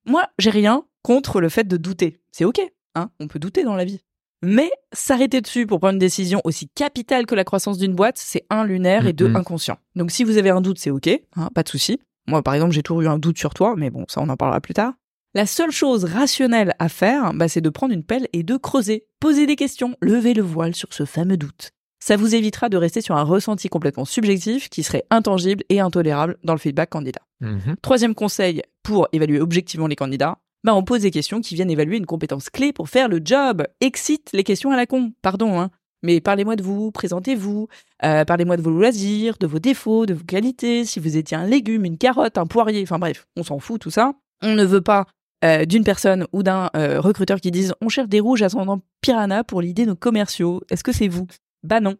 Moi, 0.06 0.24
j'ai 0.38 0.50
rien 0.50 0.84
contre 1.02 1.40
le 1.40 1.48
fait 1.48 1.66
de 1.66 1.76
douter. 1.76 2.20
C'est 2.30 2.44
ok, 2.44 2.60
hein, 2.94 3.10
on 3.18 3.26
peut 3.26 3.40
douter 3.40 3.64
dans 3.64 3.74
la 3.74 3.84
vie. 3.84 4.00
Mais 4.40 4.70
s'arrêter 4.92 5.40
dessus 5.40 5.66
pour 5.66 5.80
prendre 5.80 5.94
une 5.94 5.98
décision 5.98 6.40
aussi 6.44 6.68
capitale 6.68 7.26
que 7.26 7.34
la 7.34 7.42
croissance 7.42 7.76
d'une 7.76 7.96
boîte, 7.96 8.18
c'est 8.18 8.46
un 8.50 8.64
lunaire 8.64 9.08
et 9.08 9.12
deux 9.12 9.34
inconscient. 9.34 9.78
Donc 9.96 10.12
si 10.12 10.22
vous 10.22 10.38
avez 10.38 10.50
un 10.50 10.60
doute, 10.60 10.78
c'est 10.78 10.90
ok, 10.90 11.08
hein, 11.34 11.50
pas 11.52 11.64
de 11.64 11.68
souci. 11.68 11.98
Moi, 12.28 12.40
par 12.44 12.54
exemple, 12.54 12.72
j'ai 12.72 12.84
toujours 12.84 13.02
eu 13.02 13.08
un 13.08 13.18
doute 13.18 13.38
sur 13.38 13.52
toi, 13.52 13.74
mais 13.76 13.90
bon, 13.90 14.04
ça, 14.06 14.20
on 14.20 14.28
en 14.28 14.36
parlera 14.36 14.60
plus 14.60 14.74
tard. 14.74 14.94
La 15.32 15.46
seule 15.46 15.70
chose 15.70 16.04
rationnelle 16.04 16.74
à 16.80 16.88
faire, 16.88 17.32
bah, 17.34 17.46
c'est 17.46 17.60
de 17.60 17.68
prendre 17.68 17.94
une 17.94 18.02
pelle 18.02 18.26
et 18.32 18.42
de 18.42 18.56
creuser, 18.56 19.06
poser 19.20 19.46
des 19.46 19.54
questions, 19.54 19.94
lever 20.02 20.34
le 20.34 20.42
voile 20.42 20.74
sur 20.74 20.92
ce 20.92 21.04
fameux 21.04 21.36
doute. 21.36 21.70
Ça 22.02 22.16
vous 22.16 22.34
évitera 22.34 22.68
de 22.68 22.76
rester 22.76 23.00
sur 23.00 23.16
un 23.16 23.22
ressenti 23.22 23.68
complètement 23.68 24.04
subjectif 24.04 24.68
qui 24.68 24.82
serait 24.82 25.04
intangible 25.08 25.62
et 25.68 25.78
intolérable 25.78 26.36
dans 26.42 26.54
le 26.54 26.58
feedback 26.58 26.90
candidat. 26.90 27.20
Mhm. 27.40 27.76
Troisième 27.80 28.16
conseil 28.16 28.62
pour 28.82 29.06
évaluer 29.12 29.40
objectivement 29.40 29.86
les 29.86 29.94
candidats, 29.94 30.38
bah 30.64 30.74
on 30.74 30.82
pose 30.82 31.02
des 31.02 31.12
questions 31.12 31.40
qui 31.40 31.54
viennent 31.54 31.70
évaluer 31.70 31.98
une 31.98 32.06
compétence 32.06 32.50
clé 32.50 32.72
pour 32.72 32.88
faire 32.88 33.08
le 33.08 33.20
job. 33.24 33.64
Excite 33.80 34.30
les 34.32 34.42
questions 34.42 34.72
à 34.72 34.76
la 34.76 34.86
con, 34.86 35.12
pardon, 35.22 35.60
hein. 35.60 35.70
Mais 36.02 36.20
parlez-moi 36.20 36.56
de 36.56 36.62
vous, 36.64 36.90
présentez-vous, 36.90 37.68
euh, 38.04 38.24
parlez-moi 38.24 38.56
de 38.56 38.62
vos 38.62 38.70
loisirs, 38.70 39.36
de 39.38 39.46
vos 39.46 39.58
défauts, 39.60 40.06
de 40.06 40.14
vos 40.14 40.24
qualités, 40.24 40.84
si 40.86 40.98
vous 40.98 41.16
étiez 41.16 41.36
un 41.36 41.46
légume, 41.46 41.84
une 41.84 41.98
carotte, 41.98 42.36
un 42.36 42.46
poirier, 42.46 42.82
enfin 42.82 42.98
bref, 42.98 43.26
on 43.36 43.44
s'en 43.44 43.60
fout 43.60 43.80
tout 43.80 43.90
ça. 43.90 44.14
On 44.42 44.54
ne 44.54 44.64
veut 44.64 44.80
pas 44.80 45.06
euh, 45.44 45.64
d'une 45.64 45.84
personne 45.84 46.26
ou 46.32 46.42
d'un 46.42 46.70
euh, 46.76 47.00
recruteur 47.00 47.40
qui 47.40 47.50
dise 47.50 47.74
on 47.80 47.88
cherche 47.88 48.08
des 48.08 48.20
rouges 48.20 48.42
ascendant 48.42 48.80
piranha 49.00 49.44
pour 49.44 49.62
l'idée 49.62 49.86
nos 49.86 49.96
commerciaux. 49.96 50.62
Est-ce 50.70 50.84
que 50.84 50.92
c'est 50.92 51.08
vous? 51.08 51.26
Bah 51.62 51.80
non. 51.80 51.96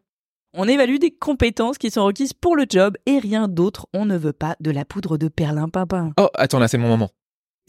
On 0.53 0.67
évalue 0.67 0.97
des 0.97 1.11
compétences 1.11 1.77
qui 1.77 1.91
sont 1.91 2.03
requises 2.03 2.33
pour 2.33 2.55
le 2.55 2.65
job 2.69 2.97
et 3.05 3.19
rien 3.19 3.47
d'autre. 3.47 3.87
On 3.93 4.05
ne 4.05 4.17
veut 4.17 4.33
pas 4.33 4.55
de 4.59 4.69
la 4.69 4.83
poudre 4.83 5.17
de 5.17 5.29
perlimpinpin. 5.29 6.11
Oh, 6.19 6.27
attends, 6.35 6.59
là, 6.59 6.67
c'est 6.67 6.77
mon 6.77 6.89
moment. 6.89 7.09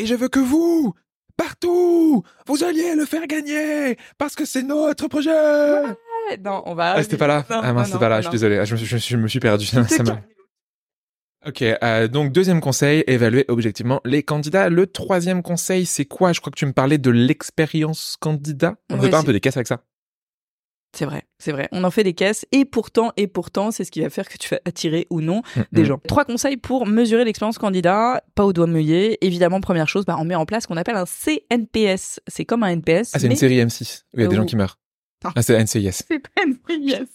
Et 0.00 0.06
je 0.06 0.16
veux 0.16 0.28
que 0.28 0.40
vous, 0.40 0.92
partout, 1.36 2.24
vous 2.46 2.64
alliez 2.64 2.94
le 2.96 3.04
faire 3.04 3.26
gagner, 3.28 3.96
parce 4.18 4.34
que 4.34 4.44
c'est 4.44 4.62
notre 4.64 5.06
projet. 5.06 5.30
Non, 6.44 6.62
on 6.66 6.74
va. 6.74 6.94
Ah, 6.94 7.02
c'était 7.04 7.16
pas 7.16 7.28
là. 7.28 7.44
Non, 7.48 7.60
ah 7.62 7.72
mince, 7.72 7.86
c'était 7.86 7.98
pas 8.00 8.08
là. 8.08 8.16
non, 8.16 8.22
Je 8.22 8.28
suis 8.28 8.32
désolé. 8.32 8.58
Ah, 8.58 8.64
Je 8.64 8.72
me 8.74 8.78
suis, 8.78 8.86
je 8.86 8.94
me 8.96 8.98
suis, 9.00 9.12
je 9.12 9.16
me 9.16 9.28
suis 9.28 9.40
perdu. 9.40 9.66
Ça. 9.66 9.78
Ok, 11.46 11.62
euh, 11.62 12.06
donc 12.08 12.30
deuxième 12.32 12.60
conseil, 12.60 13.02
évaluer 13.08 13.44
objectivement 13.48 14.00
les 14.04 14.22
candidats. 14.22 14.68
Le 14.68 14.86
troisième 14.86 15.42
conseil, 15.42 15.86
c'est 15.86 16.04
quoi? 16.04 16.32
Je 16.32 16.40
crois 16.40 16.52
que 16.52 16.58
tu 16.58 16.66
me 16.66 16.72
parlais 16.72 16.98
de 16.98 17.10
l'expérience 17.10 18.16
candidat. 18.20 18.76
On 18.90 18.96
Ouais, 18.96 19.02
fait 19.06 19.10
pas 19.10 19.18
un 19.18 19.24
peu 19.24 19.32
des 19.32 19.40
caisses 19.40 19.56
avec 19.56 19.66
ça? 19.66 19.82
C'est 20.94 21.06
vrai, 21.06 21.22
c'est 21.38 21.52
vrai. 21.52 21.68
On 21.72 21.84
en 21.84 21.90
fait 21.90 22.04
des 22.04 22.12
caisses 22.12 22.44
et 22.52 22.64
pourtant, 22.66 23.12
et 23.16 23.26
pourtant, 23.26 23.70
c'est 23.70 23.82
ce 23.82 23.90
qui 23.90 24.02
va 24.02 24.10
faire 24.10 24.28
que 24.28 24.36
tu 24.36 24.48
vas 24.50 24.60
attirer 24.66 25.06
ou 25.08 25.20
non 25.22 25.40
des 25.72 25.80
Mhm. 25.80 25.86
gens. 25.86 26.00
Trois 26.06 26.24
conseils 26.26 26.58
pour 26.58 26.86
mesurer 26.86 27.24
l'expérience 27.24 27.56
candidat, 27.58 28.22
pas 28.34 28.44
au 28.44 28.52
doigt 28.52 28.66
mouillé. 28.66 29.16
Évidemment, 29.24 29.60
première 29.62 29.88
chose, 29.88 30.04
bah, 30.04 30.16
on 30.20 30.24
met 30.26 30.34
en 30.34 30.44
place 30.44 30.64
ce 30.64 30.68
qu'on 30.68 30.76
appelle 30.76 30.96
un 30.96 31.06
CNPS. 31.06 32.20
C'est 32.28 32.44
comme 32.44 32.62
un 32.62 32.68
NPS. 32.68 33.10
Ah, 33.14 33.18
c'est 33.18 33.26
mais 33.28 33.34
une 33.34 33.38
série 33.40 33.56
M6 33.58 34.04
où 34.12 34.18
il 34.18 34.22
y 34.22 34.26
a 34.26 34.28
des 34.28 34.36
gens 34.36 34.44
qui 34.44 34.54
meurent. 34.56 34.78
Ah. 35.24 35.32
C'est 35.40 35.58
NCIS. 35.58 35.92
C'est 36.08 36.18
pas 36.18 36.42
NPS. 36.44 37.08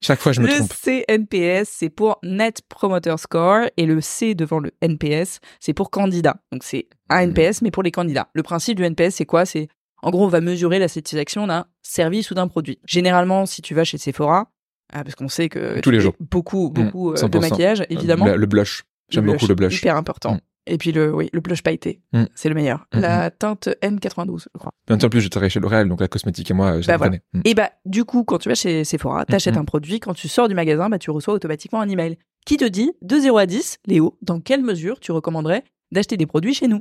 Chaque 0.00 0.20
fois, 0.20 0.32
je 0.32 0.40
me 0.40 0.46
le 0.46 0.54
trompe. 0.54 0.72
CNPS, 0.72 1.68
c'est 1.68 1.90
pour 1.90 2.18
Net 2.22 2.62
Promoter 2.68 3.14
Score 3.18 3.66
et 3.76 3.84
le 3.86 4.00
C 4.00 4.34
devant 4.34 4.60
le 4.60 4.70
NPS, 4.80 5.40
c'est 5.60 5.74
pour 5.74 5.90
candidat. 5.90 6.36
Donc 6.52 6.62
c'est 6.62 6.86
un 7.10 7.16
Mhm. 7.26 7.30
NPS, 7.30 7.62
mais 7.62 7.70
pour 7.70 7.82
les 7.82 7.90
candidats. 7.90 8.28
Le 8.34 8.42
principe 8.42 8.76
du 8.76 8.84
NPS, 8.84 9.16
c'est 9.16 9.26
quoi? 9.26 9.44
C'est 9.44 9.68
en 10.02 10.10
gros, 10.10 10.24
on 10.26 10.28
va 10.28 10.40
mesurer 10.40 10.78
la 10.78 10.86
satisfaction 10.86 11.48
d'un 11.48 11.66
service 11.82 12.30
ou 12.30 12.34
d'un 12.34 12.46
produit. 12.46 12.78
Généralement, 12.86 13.46
si 13.46 13.62
tu 13.62 13.74
vas 13.74 13.82
chez 13.84 13.98
Sephora, 13.98 14.50
Ah, 14.92 15.02
parce 15.04 15.16
qu'on 15.16 15.28
sait 15.28 15.48
que 15.50 15.80
Tous 15.80 15.90
les 15.90 16.00
jours. 16.00 16.14
beaucoup, 16.20 16.70
beaucoup 16.70 17.10
euh, 17.10 17.14
de 17.14 17.18
100%. 17.18 17.40
maquillage, 17.40 17.84
évidemment. 17.90 18.24
Le, 18.26 18.36
le 18.36 18.46
blush. 18.46 18.84
J'aime 19.10 19.26
Le 19.26 19.32
beaucoup 19.32 19.46
le 19.46 19.54
blush. 19.54 19.78
Hyper 19.78 19.96
important. 19.96 20.34
Mm. 20.34 20.40
Et 20.68 20.78
puis 20.78 20.92
le, 20.92 21.14
oui, 21.14 21.28
le 21.32 21.40
blush 21.40 21.62
pailleté, 21.62 22.00
Mm. 22.12 22.24
c'est 22.34 22.48
le 22.48 22.54
meilleur. 22.54 22.86
Mm, 22.94 23.00
La 23.00 23.30
teinte 23.30 23.68
N92, 23.82 24.46
je 24.54 24.58
crois. 24.58 24.72
En 24.90 24.96
plus, 25.08 25.20
je 25.20 25.28
travaille 25.28 25.50
chez 25.50 25.60
L'Oréal, 25.60 25.88
donc 25.88 26.00
la 26.00 26.08
cosmétique 26.08 26.50
et 26.50 26.54
moi, 26.54 26.80
je 26.80 26.86
Bah 26.86 26.96
voilà. 26.96 27.16
Mm. 27.32 27.40
Et 27.44 27.54
bah, 27.54 27.70
du 27.84 28.04
coup, 28.04 28.24
quand 28.24 28.38
tu 28.38 28.48
vas 28.48 28.54
chez 28.54 28.84
Sephora, 28.84 29.24
t'achètes 29.24 29.56
un 29.56 29.64
produit, 29.64 30.00
quand 30.00 30.14
tu 30.14 30.28
sors 30.28 30.48
du 30.48 30.54
magasin, 30.54 30.88
bah, 30.88 30.98
tu 30.98 31.10
reçois 31.10 31.34
automatiquement 31.34 31.80
un 31.80 31.88
email 31.88 32.18
qui 32.46 32.56
te 32.56 32.64
dit, 32.64 32.92
de 33.02 33.18
0 33.18 33.36
à 33.38 33.46
10, 33.46 33.78
Léo, 33.86 34.16
dans 34.22 34.40
quelle 34.40 34.62
mesure 34.62 35.00
tu 35.00 35.12
recommanderais 35.12 35.64
d'acheter 35.92 36.16
des 36.16 36.26
produits 36.26 36.54
chez 36.54 36.68
nous? 36.68 36.80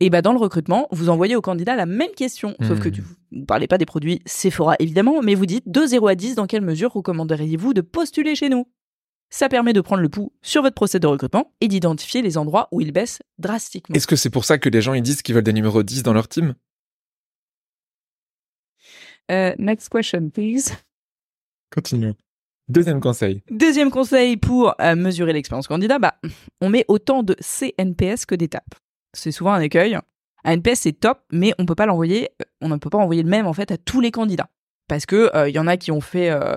Et 0.00 0.10
bah, 0.10 0.20
dans 0.20 0.32
le 0.32 0.38
recrutement, 0.38 0.88
vous 0.90 1.08
envoyez 1.10 1.36
au 1.36 1.40
candidat 1.40 1.76
la 1.76 1.86
même 1.86 2.10
question, 2.16 2.56
sauf 2.62 2.80
que 2.80 2.88
tu 2.88 3.02
ne 3.30 3.44
parlez 3.44 3.68
pas 3.68 3.78
des 3.78 3.86
produits 3.86 4.20
Sephora, 4.26 4.74
évidemment, 4.80 5.22
mais 5.22 5.34
vous 5.36 5.46
dites, 5.46 5.64
de 5.70 5.86
0 5.86 6.08
à 6.08 6.14
10, 6.16 6.34
dans 6.34 6.46
quelle 6.46 6.62
mesure 6.62 6.92
recommanderiez-vous 6.92 7.72
de 7.72 7.80
postuler 7.82 8.34
chez 8.34 8.48
nous? 8.48 8.66
Ça 9.32 9.48
permet 9.48 9.72
de 9.72 9.80
prendre 9.80 10.02
le 10.02 10.10
pouls 10.10 10.30
sur 10.42 10.60
votre 10.60 10.74
procès 10.74 11.00
de 11.00 11.06
recrutement 11.06 11.54
et 11.62 11.68
d'identifier 11.68 12.20
les 12.20 12.36
endroits 12.36 12.68
où 12.70 12.82
il 12.82 12.92
baisse 12.92 13.20
drastiquement. 13.38 13.94
Est-ce 13.94 14.06
que 14.06 14.14
c'est 14.14 14.28
pour 14.28 14.44
ça 14.44 14.58
que 14.58 14.68
les 14.68 14.82
gens 14.82 14.92
ils 14.92 15.02
disent 15.02 15.22
qu'ils 15.22 15.34
veulent 15.34 15.42
des 15.42 15.54
numéros 15.54 15.82
10 15.82 16.02
dans 16.02 16.12
leur 16.12 16.28
team? 16.28 16.54
Euh, 19.30 19.54
next 19.58 19.88
question, 19.88 20.28
please. 20.28 20.72
Continue. 21.74 22.12
Deuxième 22.68 23.00
conseil. 23.00 23.42
Deuxième 23.50 23.90
conseil 23.90 24.36
pour 24.36 24.74
euh, 24.80 24.94
mesurer 24.96 25.32
l'expérience 25.32 25.66
candidat, 25.66 25.98
bah, 25.98 26.14
on 26.60 26.68
met 26.68 26.84
autant 26.88 27.22
de 27.22 27.34
CNPS 27.40 28.26
que 28.26 28.34
d'étapes. 28.34 28.74
C'est 29.14 29.32
souvent 29.32 29.52
un 29.52 29.60
écueil. 29.60 29.98
Un 30.44 30.52
NPS 30.52 30.80
c'est 30.80 30.92
top, 30.92 31.20
mais 31.30 31.54
on 31.58 31.66
peut 31.66 31.74
pas 31.74 31.86
l'envoyer, 31.86 32.30
euh, 32.42 32.44
on 32.60 32.68
ne 32.68 32.76
peut 32.76 32.90
pas 32.90 32.98
envoyer 32.98 33.22
le 33.22 33.30
même 33.30 33.46
en 33.46 33.52
fait 33.52 33.70
à 33.70 33.78
tous 33.78 34.00
les 34.00 34.10
candidats, 34.10 34.50
parce 34.88 35.06
que 35.06 35.34
euh, 35.34 35.48
il 35.48 35.54
y 35.54 35.58
en 35.58 35.66
a 35.66 35.76
qui 35.76 35.92
ont 35.92 36.00
fait 36.00 36.30
euh, 36.30 36.56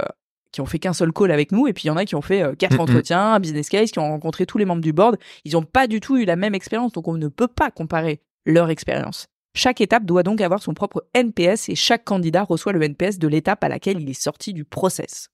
qui 0.56 0.62
ont 0.62 0.66
fait 0.66 0.80
qu'un 0.80 0.94
seul 0.94 1.12
call 1.12 1.32
avec 1.32 1.52
nous, 1.52 1.68
et 1.68 1.74
puis 1.74 1.84
il 1.84 1.88
y 1.88 1.90
en 1.90 1.98
a 1.98 2.06
qui 2.06 2.16
ont 2.16 2.22
fait 2.22 2.42
euh, 2.42 2.56
quatre 2.56 2.76
Mhm. 2.76 2.80
entretiens, 2.82 3.34
un 3.34 3.40
business 3.42 3.68
case, 3.70 3.92
qui 3.92 4.00
ont 4.00 4.08
rencontré 4.08 4.46
tous 4.46 4.58
les 4.58 4.64
membres 4.66 4.82
du 4.82 4.94
board. 4.94 5.18
Ils 5.44 5.52
n'ont 5.54 5.64
pas 5.64 5.86
du 5.88 6.00
tout 6.00 6.16
eu 6.18 6.24
la 6.26 6.38
même 6.38 6.56
expérience, 6.56 6.94
donc 6.94 7.08
on 7.10 7.14
ne 7.18 7.28
peut 7.28 7.50
pas 7.50 7.72
comparer 7.72 8.22
leur 8.46 8.70
expérience. 8.70 9.28
Chaque 9.54 9.82
étape 9.82 10.06
doit 10.06 10.24
donc 10.24 10.40
avoir 10.42 10.62
son 10.62 10.74
propre 10.74 11.06
NPS 11.14 11.70
et 11.70 11.76
chaque 11.76 12.06
candidat 12.06 12.44
reçoit 12.44 12.72
le 12.74 12.82
NPS 12.84 13.20
de 13.20 13.28
l'étape 13.28 13.64
à 13.64 13.70
laquelle 13.70 14.00
il 14.02 14.10
est 14.10 14.14
sorti 14.22 14.54
du 14.54 14.64
process. 14.66 15.28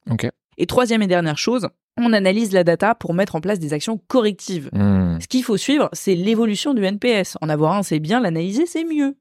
Et 0.58 0.66
troisième 0.66 1.02
et 1.04 1.08
dernière 1.08 1.38
chose, 1.38 1.68
on 2.00 2.14
analyse 2.14 2.52
la 2.52 2.64
data 2.64 2.96
pour 2.96 3.14
mettre 3.14 3.36
en 3.36 3.42
place 3.42 3.60
des 3.60 3.74
actions 3.74 4.00
correctives. 4.08 4.70
Mm. 4.74 5.20
Ce 5.22 5.28
qu'il 5.28 5.44
faut 5.44 5.58
suivre, 5.58 5.90
c'est 5.94 6.16
l'évolution 6.16 6.74
du 6.74 6.84
NPS. 6.84 7.38
En 7.42 7.50
avoir 7.50 7.74
un, 7.76 7.84
c'est 7.84 8.00
bien, 8.00 8.20
l'analyser, 8.20 8.66
c'est 8.66 8.84
mieux. 8.86 9.16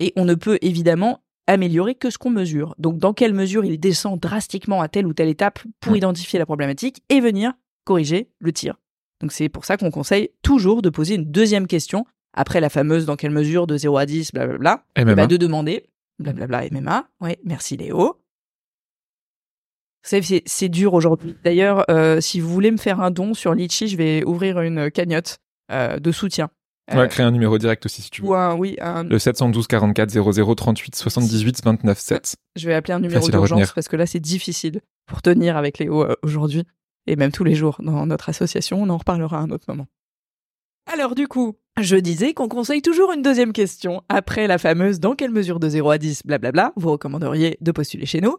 Et 0.00 0.12
on 0.16 0.24
ne 0.24 0.34
peut 0.34 0.58
évidemment 0.62 1.20
améliorer 1.48 1.94
que 1.96 2.10
ce 2.10 2.18
qu'on 2.18 2.30
mesure. 2.30 2.74
Donc, 2.78 2.98
dans 2.98 3.12
quelle 3.12 3.34
mesure 3.34 3.64
il 3.64 3.80
descend 3.80 4.20
drastiquement 4.20 4.80
à 4.80 4.88
telle 4.88 5.06
ou 5.06 5.14
telle 5.14 5.28
étape 5.28 5.58
pour 5.80 5.96
identifier 5.96 6.38
la 6.38 6.46
problématique 6.46 7.02
et 7.08 7.20
venir 7.20 7.54
corriger 7.84 8.30
le 8.38 8.52
tir. 8.52 8.76
Donc, 9.20 9.32
c'est 9.32 9.48
pour 9.48 9.64
ça 9.64 9.76
qu'on 9.76 9.90
conseille 9.90 10.30
toujours 10.42 10.82
de 10.82 10.90
poser 10.90 11.14
une 11.14 11.24
deuxième 11.24 11.66
question 11.66 12.04
après 12.34 12.60
la 12.60 12.68
fameuse 12.68 13.06
dans 13.06 13.16
quelle 13.16 13.30
mesure 13.30 13.66
de 13.66 13.76
0 13.76 13.96
à 13.96 14.06
10, 14.06 14.32
blablabla, 14.32 14.84
Et 14.94 15.04
même 15.04 15.16
bah, 15.16 15.26
de 15.26 15.36
demander, 15.36 15.86
blablabla, 16.18 16.68
MMA, 16.70 17.08
ouais, 17.20 17.38
merci 17.42 17.76
Léo. 17.76 18.20
C'est 20.02 20.68
dur 20.68 20.94
aujourd'hui. 20.94 21.34
D'ailleurs, 21.44 21.84
euh, 21.90 22.20
si 22.20 22.40
vous 22.40 22.48
voulez 22.48 22.70
me 22.70 22.76
faire 22.76 23.00
un 23.00 23.10
don 23.10 23.34
sur 23.34 23.54
Litchi, 23.54 23.88
je 23.88 23.96
vais 23.96 24.24
ouvrir 24.24 24.60
une 24.60 24.90
cagnotte 24.90 25.38
euh, 25.70 25.98
de 25.98 26.12
soutien. 26.12 26.50
On 26.90 26.94
Euh, 26.94 26.96
va 27.02 27.08
créer 27.08 27.26
un 27.26 27.30
numéro 27.30 27.58
direct 27.58 27.84
aussi 27.86 28.00
si 28.02 28.10
tu 28.10 28.22
veux. 28.22 28.28
ou 28.28 28.34
un, 28.34 28.54
oui, 28.56 28.76
un- 28.80 29.04
Le 29.04 29.18
712 29.18 29.66
44 29.66 30.10
00 30.10 30.54
38 30.54 30.94
78 30.96 31.62
29 31.64 31.98
7. 31.98 32.36
je 32.56 32.66
vais 32.66 32.74
appeler 32.74 32.94
un 32.94 33.00
numéro 33.00 33.28
d'urgence 33.28 33.72
parce 33.72 33.88
que 33.88 33.96
là, 33.96 34.06
c'est 34.06 34.20
difficile 34.20 34.80
pour 35.06 35.20
tenir 35.22 35.56
avec 35.56 35.78
Léo 35.78 36.02
euh, 36.04 36.14
aujourd'hui 36.22 36.64
et 37.06 37.16
même 37.16 37.30
tous 37.32 37.44
les 37.44 37.54
jours 37.54 37.76
dans 37.82 38.06
notre 38.06 38.28
association. 38.30 38.82
On 38.82 38.88
en 38.88 38.96
reparlera 38.96 39.38
à 39.38 39.40
un 39.42 39.50
autre 39.50 39.64
moment. 39.68 39.86
Alors 40.90 41.14
du 41.14 41.28
coup, 41.28 41.56
je 41.78 41.96
disais 41.96 42.32
qu'on 42.32 42.48
conseille 42.48 42.80
toujours 42.82 43.12
une 43.12 43.20
deuxième 43.22 43.52
question 43.52 44.02
après 44.08 44.46
la 44.46 44.56
fameuse 44.56 44.98
dans 45.00 45.14
quelle 45.14 45.30
mesure 45.30 45.60
de 45.60 45.68
0 45.68 45.90
à 45.90 45.98
10, 45.98 46.22
blablabla, 46.24 46.72
vous 46.76 46.90
recommanderiez 46.90 47.58
de 47.60 47.72
postuler 47.72 48.06
chez 48.06 48.22
nous 48.22 48.36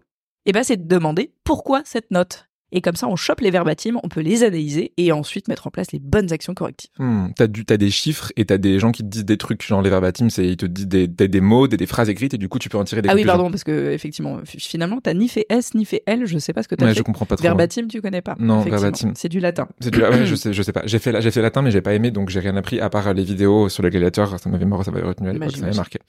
Eh 0.48 0.51
ben, 0.51 0.63
c'est 0.63 0.77
de 0.77 0.88
demander 0.88 1.32
pourquoi 1.44 1.84
cette 1.86 2.10
note? 2.10 2.49
Et 2.72 2.82
comme 2.82 2.96
ça, 2.96 3.08
on 3.08 3.16
chope 3.16 3.42
les 3.42 3.50
verbatims, 3.52 3.98
on 4.04 4.10
peut 4.10 4.22
les 4.22 4.44
analyser 4.44 4.94
et 4.98 5.12
ensuite 5.12 5.48
mettre 5.48 5.66
en 5.68 5.72
place 5.72 5.92
les 5.92 6.00
bonnes 6.00 6.32
actions 6.32 6.54
correctives. 6.54 6.92
Hmm, 7.00 7.28
T'as 7.36 7.48
du- 7.48 7.66
t'as 7.66 7.78
des 7.78 7.90
chiffres 7.90 8.32
et 8.38 8.46
t'as 8.46 8.58
des 8.58 8.80
gens 8.80 8.92
qui 8.92 9.02
te 9.04 9.08
disent 9.08 9.26
des 9.26 9.38
trucs, 9.38 9.66
genre 9.66 9.82
les 9.82 9.90
verbatims, 9.90 10.30
c'est 10.30 10.46
ils 10.48 10.58
te 10.58 10.66
disent 10.66 10.88
des, 10.88 11.08
des, 11.08 11.28
des 11.28 11.42
mots, 11.42 11.68
des, 11.68 11.78
des 11.78 11.86
phrases 11.88 12.10
écrites 12.10 12.34
et 12.34 12.38
du 12.38 12.48
coup 12.50 12.60
tu 12.60 12.70
peux 12.70 12.78
en 12.78 12.84
tirer 12.84 13.02
des 13.02 13.10
Ah 13.10 13.16
oui, 13.16 13.26
pardon, 13.26 13.50
parce 13.50 13.64
que 13.64 13.92
effectivement, 13.92 14.40
finalement, 14.46 15.00
t'as 15.02 15.14
ni 15.14 15.28
fait 15.28 15.46
S 15.50 15.74
ni 15.74 15.86
fait 15.86 16.04
L, 16.06 16.26
je 16.26 16.38
sais 16.38 16.54
pas 16.54 16.62
ce 16.64 16.68
que 16.68 16.76
t'as 16.76 16.86
Ouais, 16.86 16.94
fait. 16.94 17.00
je 17.00 17.04
comprends 17.04 17.26
pas 17.26 17.36
trop. 17.36 17.44
Verbatim, 17.44 17.88
tu 17.88 18.02
connais 18.02 18.22
pas. 18.22 18.36
Non, 18.40 18.62
verbatim. 18.62 19.14
C'est 19.16 19.30
du 19.30 19.40
latin. 19.40 19.68
C'est 19.80 19.92
du, 19.92 20.04
ah 20.04 20.12
ouais, 20.12 20.26
je 20.26 20.36
sais, 20.36 20.54
je 20.54 20.62
sais 20.62 20.72
pas. 20.74 20.84
J'ai 20.86 21.00
fait, 21.00 21.12
la- 21.12 21.22
j'ai 21.22 21.32
fait 21.32 21.42
latin, 21.42 21.62
mais 21.62 21.72
j'ai 21.72 21.82
pas 21.82 21.94
aimé, 21.94 22.12
donc 22.12 22.30
j'ai 22.30 22.40
rien 22.40 22.56
appris 22.56 22.80
à 22.80 22.90
part 22.90 23.14
les 23.14 23.24
vidéos 23.24 23.70
sur 23.70 23.82
le 23.84 23.90
gladiateur. 23.90 24.40
Ça 24.40 24.50
m'avait 24.50 24.66
marre, 24.66 24.86
ça 24.86 24.92
m'avait 24.92 25.08
retenu 25.08 25.30
à 25.30 25.34
l'époque, 25.34 25.52
ça 25.52 25.62
m'avait 25.62 25.76
marqué. 25.76 26.00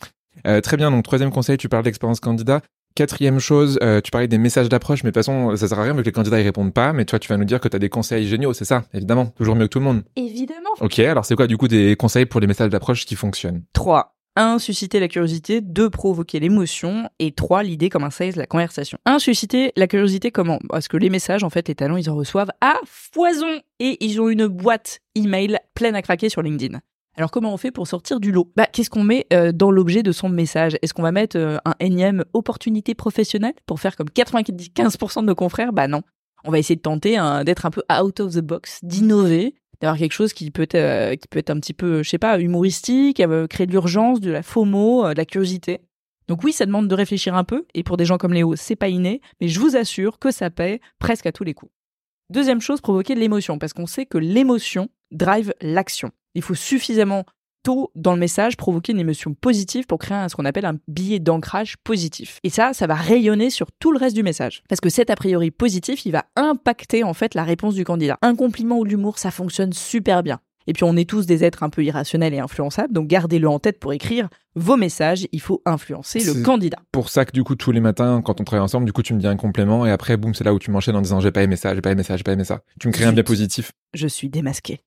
Euh, 0.46 0.60
très 0.60 0.76
bien. 0.76 0.90
Donc 0.90 1.04
troisième 1.04 1.30
conseil, 1.30 1.56
tu 1.56 1.68
parles 1.68 1.84
d'expérience 1.84 2.20
candidat. 2.20 2.60
Quatrième 2.94 3.38
chose, 3.38 3.78
euh, 3.82 4.00
tu 4.00 4.10
parlais 4.10 4.28
des 4.28 4.38
messages 4.38 4.68
d'approche, 4.68 5.04
mais 5.04 5.10
de 5.10 5.14
toute 5.14 5.24
façon, 5.24 5.56
ça 5.56 5.68
sert 5.68 5.78
à 5.78 5.84
rien 5.84 5.94
vu 5.94 6.00
que 6.00 6.06
les 6.06 6.12
candidats 6.12 6.40
ils 6.40 6.44
répondent 6.44 6.74
pas. 6.74 6.92
Mais 6.92 7.04
toi, 7.04 7.18
tu 7.18 7.28
vas 7.28 7.36
nous 7.36 7.44
dire 7.44 7.60
que 7.60 7.68
t'as 7.68 7.78
des 7.78 7.88
conseils 7.88 8.26
géniaux, 8.26 8.52
c'est 8.52 8.64
ça, 8.64 8.84
évidemment, 8.92 9.26
toujours 9.26 9.54
mieux 9.54 9.66
que 9.66 9.70
tout 9.70 9.78
le 9.78 9.84
monde. 9.84 10.02
Évidemment. 10.16 10.70
Ok, 10.80 10.98
alors 10.98 11.24
c'est 11.24 11.36
quoi 11.36 11.46
du 11.46 11.56
coup 11.56 11.68
des 11.68 11.96
conseils 11.96 12.26
pour 12.26 12.40
les 12.40 12.46
messages 12.46 12.70
d'approche 12.70 13.06
qui 13.06 13.14
fonctionnent? 13.14 13.62
3. 13.72 14.16
1. 14.36 14.58
Susciter 14.58 15.00
la 15.00 15.08
curiosité. 15.08 15.60
2. 15.60 15.90
Provoquer 15.90 16.40
l'émotion. 16.40 17.08
Et 17.18 17.32
3. 17.32 17.62
L'idée 17.62 17.88
comme 17.88 18.04
un 18.04 18.10
sales, 18.10 18.36
la 18.36 18.46
conversation. 18.46 18.98
1. 19.04 19.18
Susciter 19.18 19.72
la 19.76 19.86
curiosité 19.86 20.30
comment? 20.30 20.58
Parce 20.68 20.88
que 20.88 20.96
les 20.96 21.10
messages, 21.10 21.44
en 21.44 21.50
fait, 21.50 21.68
les 21.68 21.74
talents, 21.74 21.96
ils 21.96 22.08
en 22.10 22.16
reçoivent 22.16 22.52
à 22.60 22.74
foison. 22.86 23.60
Et 23.80 24.04
ils 24.04 24.20
ont 24.20 24.28
une 24.28 24.46
boîte 24.46 25.00
email 25.14 25.58
pleine 25.74 25.94
à 25.94 26.02
craquer 26.02 26.28
sur 26.28 26.42
LinkedIn. 26.42 26.78
Alors 27.20 27.30
comment 27.30 27.52
on 27.52 27.58
fait 27.58 27.70
pour 27.70 27.86
sortir 27.86 28.18
du 28.18 28.32
lot? 28.32 28.50
Bah 28.56 28.64
qu'est-ce 28.64 28.88
qu'on 28.88 29.04
met 29.04 29.26
euh, 29.34 29.52
dans 29.52 29.70
l'objet 29.70 30.02
de 30.02 30.10
son 30.10 30.30
message? 30.30 30.78
Est-ce 30.80 30.94
qu'on 30.94 31.02
va 31.02 31.12
mettre 31.12 31.36
euh, 31.36 31.58
un 31.66 31.74
énième 31.78 32.24
opportunité 32.32 32.94
professionnelle 32.94 33.52
pour 33.66 33.78
faire 33.78 33.94
comme 33.94 34.08
95% 34.08 35.20
de 35.20 35.26
nos 35.26 35.34
confrères? 35.34 35.74
Bah 35.74 35.86
non. 35.86 36.00
On 36.44 36.50
va 36.50 36.58
essayer 36.58 36.76
de 36.76 36.80
tenter 36.80 37.18
d'être 37.44 37.66
un 37.66 37.70
peu 37.70 37.82
out 37.92 38.20
of 38.20 38.32
the 38.32 38.40
box, 38.40 38.78
d'innover, 38.82 39.54
d'avoir 39.82 39.98
quelque 39.98 40.14
chose 40.14 40.32
qui 40.32 40.50
peut 40.50 40.62
être 40.62 40.76
euh, 40.76 41.14
un 41.34 41.60
petit 41.60 41.74
peu, 41.74 42.02
je 42.02 42.08
sais 42.08 42.16
pas, 42.16 42.40
humoristique, 42.40 43.22
créer 43.50 43.66
de 43.66 43.72
l'urgence, 43.72 44.20
de 44.20 44.30
la 44.30 44.42
FOMO, 44.42 45.10
de 45.12 45.18
la 45.18 45.26
curiosité. 45.26 45.80
Donc 46.26 46.42
oui, 46.42 46.54
ça 46.54 46.64
demande 46.64 46.88
de 46.88 46.94
réfléchir 46.94 47.34
un 47.34 47.44
peu, 47.44 47.66
et 47.74 47.82
pour 47.82 47.98
des 47.98 48.06
gens 48.06 48.16
comme 48.16 48.32
Léo, 48.32 48.56
c'est 48.56 48.76
pas 48.76 48.88
inné, 48.88 49.20
mais 49.42 49.48
je 49.48 49.60
vous 49.60 49.76
assure 49.76 50.18
que 50.18 50.30
ça 50.30 50.48
paie 50.48 50.80
presque 50.98 51.26
à 51.26 51.32
tous 51.32 51.44
les 51.44 51.52
coups. 51.52 51.70
Deuxième 52.30 52.62
chose, 52.62 52.80
provoquer 52.80 53.14
de 53.14 53.20
l'émotion, 53.20 53.58
parce 53.58 53.74
qu'on 53.74 53.86
sait 53.86 54.06
que 54.06 54.16
l'émotion 54.16 54.88
drive 55.10 55.52
l'action. 55.60 56.10
Il 56.34 56.42
faut 56.42 56.54
suffisamment 56.54 57.24
tôt 57.62 57.90
dans 57.94 58.14
le 58.14 58.18
message 58.18 58.56
provoquer 58.56 58.92
une 58.92 59.00
émotion 59.00 59.34
positive 59.34 59.84
pour 59.86 59.98
créer 59.98 60.16
un- 60.16 60.28
ce 60.30 60.36
qu'on 60.36 60.46
appelle 60.46 60.64
un 60.64 60.78
billet 60.88 61.18
d'ancrage 61.18 61.76
positif. 61.84 62.38
Et 62.42 62.48
ça, 62.48 62.72
ça 62.72 62.86
va 62.86 62.94
rayonner 62.94 63.50
sur 63.50 63.66
tout 63.78 63.92
le 63.92 63.98
reste 63.98 64.16
du 64.16 64.22
message. 64.22 64.62
Parce 64.68 64.80
que 64.80 64.88
cet 64.88 65.10
a 65.10 65.14
priori 65.16 65.50
positif, 65.50 66.06
il 66.06 66.12
va 66.12 66.24
impacter 66.36 67.04
en 67.04 67.12
fait 67.12 67.34
la 67.34 67.44
réponse 67.44 67.74
du 67.74 67.84
candidat. 67.84 68.16
Un 68.22 68.34
compliment 68.34 68.78
ou 68.78 68.84
de 68.84 68.88
l'humour, 68.88 69.18
ça 69.18 69.30
fonctionne 69.30 69.72
super 69.74 70.22
bien. 70.22 70.40
Et 70.66 70.72
puis 70.72 70.84
on 70.84 70.94
est 70.96 71.08
tous 71.08 71.26
des 71.26 71.42
êtres 71.42 71.62
un 71.62 71.70
peu 71.70 71.82
irrationnels 71.82 72.32
et 72.34 72.38
influençables, 72.38 72.92
donc 72.92 73.08
gardez-le 73.08 73.48
en 73.48 73.58
tête 73.58 73.80
pour 73.80 73.92
écrire 73.92 74.28
vos 74.54 74.76
messages, 74.76 75.26
il 75.32 75.40
faut 75.40 75.62
influencer 75.64 76.20
le 76.20 76.42
candidat. 76.44 76.78
Pour 76.92 77.08
ça 77.08 77.24
que 77.24 77.32
du 77.32 77.42
coup 77.42 77.56
tous 77.56 77.72
les 77.72 77.80
matins 77.80 78.20
quand 78.22 78.40
on 78.40 78.44
travaille 78.44 78.62
ensemble, 78.64 78.84
du 78.84 78.92
coup 78.92 79.02
tu 79.02 79.14
me 79.14 79.18
dis 79.20 79.26
un 79.26 79.36
complément 79.36 79.86
et 79.86 79.90
après 79.90 80.16
boum 80.18 80.34
c'est 80.34 80.44
là 80.44 80.52
où 80.54 80.58
tu 80.58 80.70
m'enchaînes 80.70 80.96
en 80.96 81.00
disant 81.00 81.18
j'ai 81.18 81.32
pas 81.32 81.42
aimé 81.42 81.56
ça, 81.56 81.74
j'ai 81.74 81.80
pas 81.80 81.90
aimé 81.92 82.02
ça, 82.02 82.16
j'ai 82.16 82.22
pas 82.22 82.32
aimé 82.32 82.44
ça. 82.44 82.62
Tu 82.78 82.88
me 82.88 82.92
crées 82.92 83.06
un 83.06 83.12
biais 83.12 83.22
positif. 83.22 83.72
Je 83.94 84.06
suis 84.06 84.28
démasqué. 84.28 84.80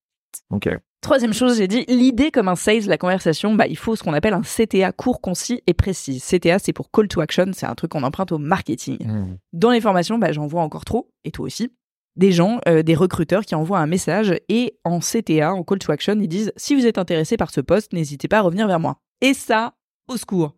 Ok. 0.51 0.69
Troisième 1.01 1.33
chose, 1.33 1.57
j'ai 1.57 1.67
dit, 1.67 1.83
l'idée 1.89 2.31
comme 2.31 2.47
un 2.47 2.55
sales, 2.55 2.85
la 2.85 2.97
conversation, 2.97 3.55
bah, 3.55 3.67
il 3.67 3.77
faut 3.77 3.97
ce 3.97 4.03
qu'on 4.03 4.13
appelle 4.13 4.33
un 4.33 4.41
CTA 4.41 4.93
court, 4.93 5.19
concis 5.19 5.61
et 5.67 5.73
précis. 5.73 6.21
CTA, 6.21 6.59
c'est 6.59 6.71
pour 6.71 6.91
call 6.91 7.09
to 7.09 7.19
action, 7.19 7.51
c'est 7.53 7.65
un 7.65 7.75
truc 7.75 7.91
qu'on 7.91 8.03
emprunte 8.03 8.31
au 8.31 8.37
marketing. 8.37 9.05
Hmm. 9.05 9.37
Dans 9.51 9.71
les 9.71 9.81
formations, 9.81 10.17
bah, 10.17 10.31
j'en 10.31 10.47
vois 10.47 10.61
encore 10.61 10.85
trop, 10.85 11.09
et 11.25 11.31
toi 11.31 11.45
aussi, 11.45 11.73
des 12.15 12.31
gens, 12.31 12.59
euh, 12.67 12.83
des 12.83 12.95
recruteurs 12.95 13.43
qui 13.43 13.55
envoient 13.55 13.79
un 13.79 13.87
message 13.87 14.33
et 14.47 14.77
en 14.83 14.99
CTA, 14.99 15.53
en 15.53 15.63
call 15.63 15.79
to 15.79 15.91
action, 15.91 16.17
ils 16.19 16.27
disent 16.27 16.53
si 16.55 16.75
vous 16.75 16.85
êtes 16.85 16.97
intéressé 16.97 17.37
par 17.37 17.49
ce 17.51 17.61
poste, 17.61 17.93
n'hésitez 17.93 18.27
pas 18.27 18.37
à 18.39 18.41
revenir 18.41 18.67
vers 18.67 18.79
moi. 18.79 18.97
Et 19.21 19.33
ça, 19.33 19.73
au 20.07 20.17
secours. 20.17 20.55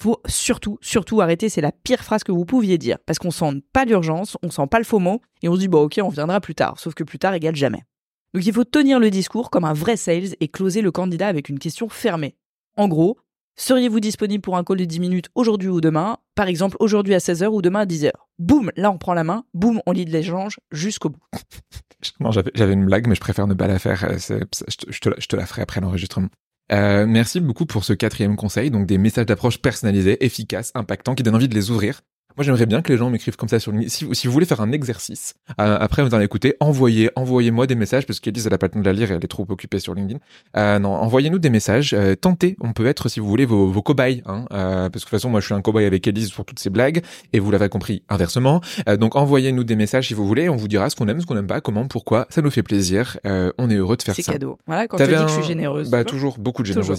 Faut 0.00 0.20
surtout, 0.26 0.78
surtout 0.80 1.20
arrêter, 1.20 1.48
c'est 1.48 1.60
la 1.60 1.70
pire 1.70 2.02
phrase 2.02 2.24
que 2.24 2.32
vous 2.32 2.44
pouviez 2.44 2.78
dire. 2.78 2.98
Parce 3.06 3.18
qu'on 3.18 3.30
sent 3.30 3.62
pas 3.72 3.84
l'urgence, 3.84 4.36
on 4.42 4.50
sent 4.50 4.66
pas 4.70 4.78
le 4.78 4.84
faux 4.84 4.98
mot, 4.98 5.20
et 5.42 5.48
on 5.48 5.54
se 5.54 5.60
dit, 5.60 5.68
bon, 5.68 5.82
ok, 5.82 6.00
on 6.02 6.08
viendra 6.08 6.40
plus 6.40 6.54
tard. 6.54 6.78
Sauf 6.78 6.94
que 6.94 7.04
plus 7.04 7.18
tard 7.18 7.34
égale 7.34 7.54
jamais. 7.54 7.84
Donc 8.34 8.46
il 8.46 8.52
faut 8.52 8.64
tenir 8.64 8.98
le 8.98 9.10
discours 9.10 9.50
comme 9.50 9.64
un 9.64 9.72
vrai 9.72 9.96
sales 9.96 10.34
et 10.40 10.48
closer 10.48 10.80
le 10.80 10.90
candidat 10.90 11.28
avec 11.28 11.48
une 11.48 11.58
question 11.58 11.88
fermée. 11.88 12.34
En 12.76 12.88
gros, 12.88 13.18
seriez-vous 13.56 14.00
disponible 14.00 14.40
pour 14.40 14.56
un 14.56 14.64
call 14.64 14.78
de 14.78 14.84
10 14.84 15.00
minutes 15.00 15.28
aujourd'hui 15.34 15.68
ou 15.68 15.80
demain? 15.80 16.16
Par 16.34 16.48
exemple, 16.48 16.76
aujourd'hui 16.80 17.14
à 17.14 17.18
16h 17.18 17.46
ou 17.48 17.60
demain 17.60 17.80
à 17.80 17.86
10h. 17.86 18.10
Boum, 18.38 18.70
là 18.76 18.90
on 18.90 18.98
prend 18.98 19.14
la 19.14 19.24
main, 19.24 19.44
boum, 19.52 19.82
on 19.84 19.92
lit 19.92 20.06
de 20.06 20.10
l'échange 20.10 20.58
jusqu'au 20.70 21.10
bout. 21.10 21.22
J'avais 22.54 22.72
une 22.72 22.86
blague, 22.86 23.06
mais 23.06 23.14
je 23.14 23.20
préfère 23.20 23.46
ne 23.46 23.54
pas 23.54 23.68
la 23.68 23.78
faire. 23.78 24.04
euh, 24.04 24.16
je 24.18 24.98
te 25.26 25.36
la 25.36 25.46
ferai 25.46 25.62
après 25.62 25.80
l'enregistrement. 25.80 26.28
Euh, 26.72 27.06
merci 27.06 27.40
beaucoup 27.40 27.66
pour 27.66 27.84
ce 27.84 27.92
quatrième 27.92 28.36
conseil, 28.36 28.70
donc 28.70 28.86
des 28.86 28.98
messages 28.98 29.26
d'approche 29.26 29.58
personnalisés, 29.58 30.24
efficaces, 30.24 30.72
impactants, 30.74 31.14
qui 31.14 31.22
donnent 31.22 31.34
envie 31.34 31.48
de 31.48 31.54
les 31.54 31.70
ouvrir. 31.70 32.00
Moi, 32.36 32.44
j'aimerais 32.44 32.66
bien 32.66 32.82
que 32.82 32.92
les 32.92 32.98
gens 32.98 33.10
m'écrivent 33.10 33.36
comme 33.36 33.48
ça 33.48 33.58
sur 33.60 33.72
LinkedIn. 33.72 33.90
Si, 33.90 34.04
vous- 34.04 34.14
si 34.14 34.26
vous 34.26 34.32
voulez 34.32 34.46
faire 34.46 34.60
un 34.60 34.72
exercice, 34.72 35.34
euh, 35.60 35.76
après 35.80 36.02
vous 36.02 36.14
en 36.14 36.20
écoutez, 36.20 36.54
envoyez, 36.60 37.10
envoyez-moi 37.16 37.66
des 37.66 37.74
messages 37.74 38.06
parce 38.06 38.20
qu'Elise, 38.20 38.46
elle 38.46 38.54
a 38.54 38.58
pas 38.58 38.66
le 38.66 38.72
temps 38.72 38.80
de 38.80 38.84
la 38.84 38.92
lire 38.92 39.10
et 39.10 39.14
elle 39.14 39.24
est 39.24 39.28
trop 39.28 39.46
occupée 39.48 39.78
sur 39.78 39.94
LinkedIn. 39.94 40.18
Euh, 40.56 40.78
non, 40.78 40.90
envoyez-nous 40.94 41.38
des 41.38 41.50
messages. 41.50 41.92
euh, 41.94 42.14
tentez, 42.14 42.56
on 42.60 42.72
peut 42.72 42.86
être, 42.86 43.08
si 43.08 43.20
vous 43.20 43.26
voulez, 43.28 43.44
vos, 43.44 43.66
vos 43.68 43.82
cobayes. 43.82 44.22
Hein, 44.26 44.46
euh, 44.52 44.88
parce 44.88 44.88
que 44.90 44.96
de 44.96 45.00
toute 45.00 45.08
façon, 45.10 45.30
moi, 45.30 45.40
je 45.40 45.46
suis 45.46 45.54
un 45.54 45.60
cobaye 45.62 45.86
avec 45.86 46.06
Elise 46.06 46.30
pour 46.32 46.44
toutes 46.44 46.58
ces 46.58 46.70
blagues 46.70 47.02
et 47.32 47.38
vous 47.38 47.50
l'avez 47.50 47.68
compris 47.68 48.02
inversement. 48.08 48.60
Euh, 48.88 48.96
donc, 48.96 49.16
envoyez-nous 49.16 49.64
des 49.64 49.76
messages 49.76 50.08
si 50.08 50.14
vous 50.14 50.26
voulez. 50.26 50.48
On 50.48 50.56
vous 50.56 50.68
dira 50.68 50.90
ce 50.90 50.96
qu'on 50.96 51.08
aime, 51.08 51.20
ce 51.20 51.26
qu'on 51.26 51.34
n'aime 51.34 51.46
pas, 51.46 51.60
comment, 51.60 51.86
pourquoi. 51.86 52.26
Ça 52.30 52.42
nous 52.42 52.50
fait 52.50 52.62
plaisir. 52.62 53.18
Euh, 53.26 53.52
on 53.58 53.68
est 53.70 53.74
heureux 53.76 53.96
de 53.96 54.02
faire 54.02 54.14
C'est 54.14 54.22
ça. 54.22 54.32
cadeau. 54.32 54.58
Voilà, 54.66 54.88
quand 54.88 54.96
te 54.96 55.02
dis 55.02 55.10
T'avais 55.10 55.22
que 55.24 55.30
je 55.30 55.34
un- 55.36 55.40
suis 55.42 55.48
généreuse. 55.48 55.90
Bah, 55.90 56.04
tu 56.04 56.12
toujours 56.12 56.38
beaucoup 56.38 56.62
de 56.62 56.72
Toujours. 56.72 56.96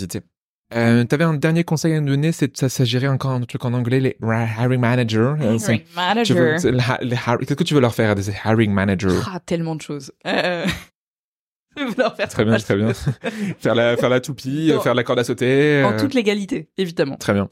Euh, 0.76 1.04
T'avais 1.04 1.24
un 1.24 1.34
dernier 1.36 1.64
conseil 1.64 1.94
à 1.94 2.00
nous 2.00 2.08
donner, 2.08 2.32
c'est 2.32 2.56
ça 2.58 2.68
s'agirait 2.68 3.08
encore 3.08 3.32
un 3.32 3.42
truc 3.42 3.64
en 3.64 3.74
anglais, 3.74 4.00
les 4.00 4.18
hiring 4.22 4.80
managers. 4.82 5.34
Euh, 5.42 5.58
c'est- 5.60 5.84
Hiring 5.96 6.26
veux- 6.34 6.72
manager. 6.72 7.38
Qu'est-ce 7.40 7.54
que 7.56 7.64
tu 7.64 7.74
veux 7.76 7.82
leur 7.82 7.94
faire? 7.94 8.16
Des 8.16 8.30
hiring 8.46 8.72
managers 8.72 9.20
Ah, 9.32 9.40
tellement 9.46 9.76
de 9.76 9.82
choses. 9.82 10.12
Euh... 10.26 10.66
faire 12.18 12.30
Très 12.30 12.46
bien, 12.46 12.58
très 12.58 12.76
bien. 12.76 12.94
faire 13.60 13.76
la 13.76 13.98
faire 13.98 14.10
la 14.10 14.20
toupie, 14.20 14.72
Non. 14.74 14.82
faire 14.82 14.96
la 14.96 15.04
corde 15.04 15.20
à 15.20 15.24
sauter. 15.24 15.84
En 15.84 15.94
euh, 15.94 16.00
toute 16.00 16.14
légalité, 16.14 16.70
évidemment. 16.78 17.18
Très 17.18 17.34
bien. 17.34 17.48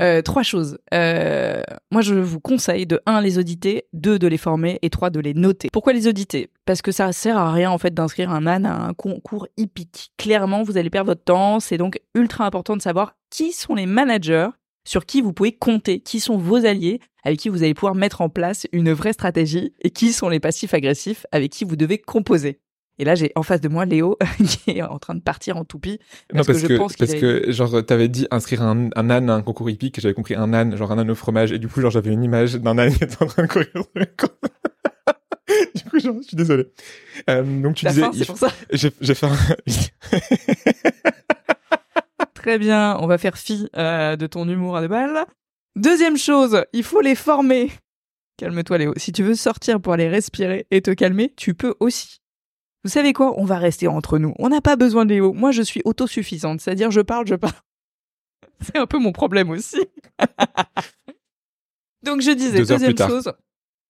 Euh, 0.00 0.22
trois 0.22 0.42
choses. 0.42 0.78
Euh, 0.94 1.62
moi, 1.90 2.02
je 2.02 2.14
vous 2.14 2.40
conseille 2.40 2.86
de 2.86 3.00
un 3.06 3.20
les 3.20 3.38
auditer, 3.38 3.84
deux 3.92 4.18
de 4.18 4.26
les 4.26 4.38
former 4.38 4.78
et 4.82 4.90
trois 4.90 5.10
de 5.10 5.20
les 5.20 5.34
noter. 5.34 5.68
Pourquoi 5.72 5.92
les 5.92 6.06
auditer? 6.08 6.50
Parce 6.64 6.82
que 6.82 6.92
ça 6.92 7.12
sert 7.12 7.38
à 7.38 7.52
rien 7.52 7.70
en 7.70 7.78
fait 7.78 7.94
d'inscrire 7.94 8.30
un 8.30 8.46
âne 8.46 8.66
à 8.66 8.74
un 8.74 8.94
concours 8.94 9.46
hippique. 9.56 10.12
Clairement, 10.16 10.62
vous 10.62 10.76
allez 10.76 10.90
perdre 10.90 11.10
votre 11.10 11.24
temps. 11.24 11.60
C'est 11.60 11.78
donc 11.78 12.00
ultra 12.14 12.46
important 12.46 12.76
de 12.76 12.82
savoir 12.82 13.14
qui 13.30 13.52
sont 13.52 13.74
les 13.74 13.86
managers 13.86 14.48
sur 14.88 15.04
qui 15.04 15.20
vous 15.20 15.34
pouvez 15.34 15.52
compter, 15.52 16.00
qui 16.00 16.18
sont 16.18 16.38
vos 16.38 16.64
alliés, 16.64 17.00
avec 17.22 17.38
qui 17.38 17.50
vous 17.50 17.62
allez 17.62 17.74
pouvoir 17.74 17.94
mettre 17.94 18.22
en 18.22 18.30
place 18.30 18.66
une 18.72 18.90
vraie 18.92 19.12
stratégie, 19.12 19.74
et 19.82 19.90
qui 19.90 20.14
sont 20.14 20.30
les 20.30 20.40
passifs 20.40 20.72
agressifs 20.72 21.26
avec 21.30 21.52
qui 21.52 21.64
vous 21.64 21.76
devez 21.76 21.98
composer. 21.98 22.60
Et 22.98 23.04
là, 23.04 23.14
j'ai 23.14 23.32
en 23.36 23.42
face 23.42 23.60
de 23.60 23.68
moi 23.68 23.84
Léo 23.84 24.16
qui 24.38 24.72
est 24.72 24.82
en 24.82 24.98
train 24.98 25.14
de 25.14 25.20
partir 25.20 25.56
en 25.56 25.64
toupie. 25.64 25.98
non, 26.32 26.42
parce 26.44 26.48
que 26.48 26.52
parce 26.52 26.62
je 26.62 26.66
que, 26.66 26.76
pense 26.76 26.96
qu'il 26.96 27.06
parce 27.06 27.18
que 27.18 27.52
genre 27.52 27.84
t'avais 27.84 28.08
dit 28.08 28.26
inscrire 28.30 28.62
un, 28.62 28.90
un 28.94 29.10
âne 29.10 29.30
à 29.30 29.34
un 29.34 29.42
concours 29.42 29.70
hippique, 29.70 29.98
et 29.98 30.00
j'avais 30.00 30.14
compris 30.14 30.34
un 30.34 30.52
âne, 30.52 30.76
genre 30.76 30.92
un 30.92 30.98
âne 30.98 31.10
au 31.10 31.14
fromage, 31.14 31.52
et 31.52 31.58
du 31.58 31.68
coup 31.68 31.80
genre 31.80 31.90
j'avais 31.90 32.12
une 32.12 32.24
image 32.24 32.54
d'un 32.54 32.78
âne 32.78 32.92
qui 32.92 33.04
était 33.04 33.22
en 33.22 33.26
train 33.26 33.42
de 33.42 33.48
courir. 33.48 33.68
du 35.74 35.84
coup 35.84 35.98
genre, 35.98 36.16
je 36.20 36.28
suis 36.28 36.36
désolé. 36.36 36.66
Euh, 37.30 37.62
donc 37.62 37.76
tu 37.76 37.84
La 37.84 37.92
disais, 37.92 38.06
c'est 38.14 38.26
pour 38.26 38.38
ça. 38.38 38.48
j'ai 38.72 39.14
fait 39.14 39.26
un... 39.26 39.36
Très 42.34 42.58
bien, 42.58 42.96
on 43.00 43.06
va 43.06 43.18
faire 43.18 43.36
fi 43.36 43.68
euh, 43.76 44.16
de 44.16 44.26
ton 44.26 44.48
humour 44.48 44.76
à 44.76 44.80
deux 44.80 44.88
balles. 44.88 45.24
Deuxième 45.76 46.16
chose, 46.16 46.64
il 46.72 46.82
faut 46.82 47.00
les 47.00 47.14
former. 47.14 47.70
Calme-toi 48.36 48.78
Léo, 48.78 48.92
si 48.96 49.12
tu 49.12 49.22
veux 49.22 49.34
sortir 49.34 49.80
pour 49.80 49.92
aller 49.92 50.08
respirer 50.08 50.66
et 50.70 50.80
te 50.80 50.92
calmer, 50.92 51.32
tu 51.36 51.54
peux 51.54 51.74
aussi. 51.80 52.20
Vous 52.88 52.94
savez 52.94 53.12
quoi? 53.12 53.38
On 53.38 53.44
va 53.44 53.58
rester 53.58 53.86
entre 53.86 54.16
nous. 54.18 54.32
On 54.38 54.48
n'a 54.48 54.62
pas 54.62 54.74
besoin 54.76 55.04
de 55.04 55.10
Léo. 55.12 55.34
Moi, 55.34 55.50
je 55.50 55.60
suis 55.60 55.82
autosuffisante, 55.84 56.62
c'est-à-dire 56.62 56.90
je 56.90 57.02
parle, 57.02 57.26
je 57.26 57.34
parle. 57.34 57.52
C'est 58.62 58.78
un 58.78 58.86
peu 58.86 58.98
mon 58.98 59.12
problème 59.12 59.50
aussi. 59.50 59.76
Donc 62.02 62.22
je 62.22 62.30
disais, 62.30 62.58
deuxième 62.78 62.96
chose, 63.10 63.32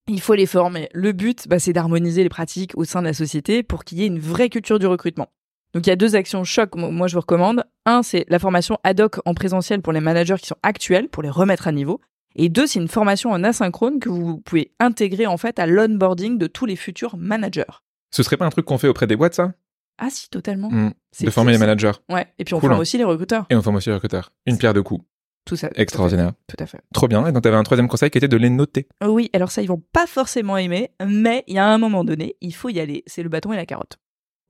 il 0.09 0.21
faut 0.21 0.35
les 0.35 0.47
former. 0.47 0.89
Le 0.93 1.13
but, 1.13 1.47
bah, 1.47 1.61
c'est 1.61 1.73
d'harmoniser 1.73 2.25
les 2.25 2.29
pratiques 2.29 2.73
au 2.77 2.83
sein 2.85 3.01
de 3.01 3.07
la 3.07 3.15
société 3.15 3.63
pour 3.63 3.85
qu'il 3.85 3.99
y 3.99 4.03
ait 4.03 4.09
une 4.09 4.19
vraie 4.19 4.49
culture 4.49 4.81
du 4.81 4.87
recrutement. 4.87 5.29
Donc 5.75 5.87
il 5.87 5.91
y 5.91 5.93
a 5.93 5.97
deux 5.97 6.17
actions 6.17 6.43
choc, 6.43 6.75
mo- 6.75 6.91
moi 6.91 7.07
je 7.07 7.15
vous 7.15 7.21
recommande. 7.21 7.65
Un, 7.87 8.03
c'est 8.03 8.25
la 8.29 8.41
formation 8.41 8.79
ad 8.83 9.01
hoc 9.01 9.21
en 9.27 9.35
présentiel 9.35 9.81
pour 9.81 9.93
les 9.93 10.01
managers 10.01 10.37
qui 10.41 10.47
sont 10.49 10.57
actuels, 10.65 11.09
pour 11.09 11.23
les 11.23 11.31
remettre 11.31 11.69
à 11.69 11.73
niveau. 11.73 12.01
Et 12.35 12.49
deux, 12.49 12.67
c'est 12.67 12.81
une 12.81 12.89
formation 12.89 13.31
en 13.31 13.45
asynchrone 13.45 14.01
que 14.01 14.09
vous 14.09 14.39
pouvez 14.39 14.73
intégrer 14.81 15.27
en 15.29 15.37
fait 15.37 15.59
à 15.61 15.67
l'onboarding 15.67 16.37
de 16.39 16.49
tous 16.49 16.67
les 16.67 16.77
futurs 16.77 17.17
managers. 17.17 17.65
Ce 18.11 18.23
serait 18.23 18.37
pas 18.37 18.47
un 18.47 18.51
truc 18.51 18.65
qu'on 18.67 18.79
fait 18.79 18.89
auprès 18.89 19.07
des 19.07 19.17
boîtes, 19.17 19.35
ça? 19.35 19.53
Ah 19.99 20.09
si, 20.11 20.29
totalement. 20.31 20.71
Mm. 20.71 20.93
C'est 21.13 21.25
De 21.27 21.31
former 21.31 21.53
les 21.53 21.59
managers. 21.59 21.93
Ouais, 22.09 22.27
et 22.39 22.45
puis 22.45 22.55
on 22.55 22.61
Cool, 22.61 22.69
forme 22.71 22.79
hein. 22.79 22.83
aussi 22.83 22.99
les 22.99 23.05
recruteurs. 23.05 23.47
Et 23.51 23.57
on 23.57 23.63
forme 23.63 23.77
aussi 23.77 23.89
les 23.89 23.95
recruteurs. 23.95 24.31
Une 24.47 24.57
pierre 24.59 24.75
deux 24.75 24.83
coups. 24.83 25.05
Tout 25.45 25.57
ça. 25.57 25.71
Extraordinaire. 25.75 26.33
Tout 26.47 26.57
à 26.59 26.67
fait. 26.67 26.81
Trop 26.93 27.09
bien. 27.09 27.27
Et 27.27 27.33
donc, 27.33 27.43
t'avais 27.43 27.57
un 27.57 27.63
troisième 27.63 27.89
conseil 27.89 28.11
qui 28.11 28.19
était 28.19 28.29
de 28.29 28.37
les 28.37 28.51
noter. 28.51 28.87
Oui, 29.05 29.31
alors 29.33 29.51
ça, 29.51 29.63
ils 29.63 29.67
vont 29.67 29.83
pas 29.93 30.07
forcément 30.07 30.57
aimer, 30.59 30.91
mais 31.05 31.43
il 31.47 31.55
y 31.55 31.59
a 31.59 31.67
un 31.67 31.79
moment 31.79 32.05
donné, 32.05 32.37
il 32.41 32.55
faut 32.55 32.69
y 32.69 32.79
aller. 32.81 33.03
C'est 33.07 33.23
le 33.23 33.29
bâton 33.29 33.53
et 33.53 33.57
la 33.57 33.67
carotte. 33.67 33.97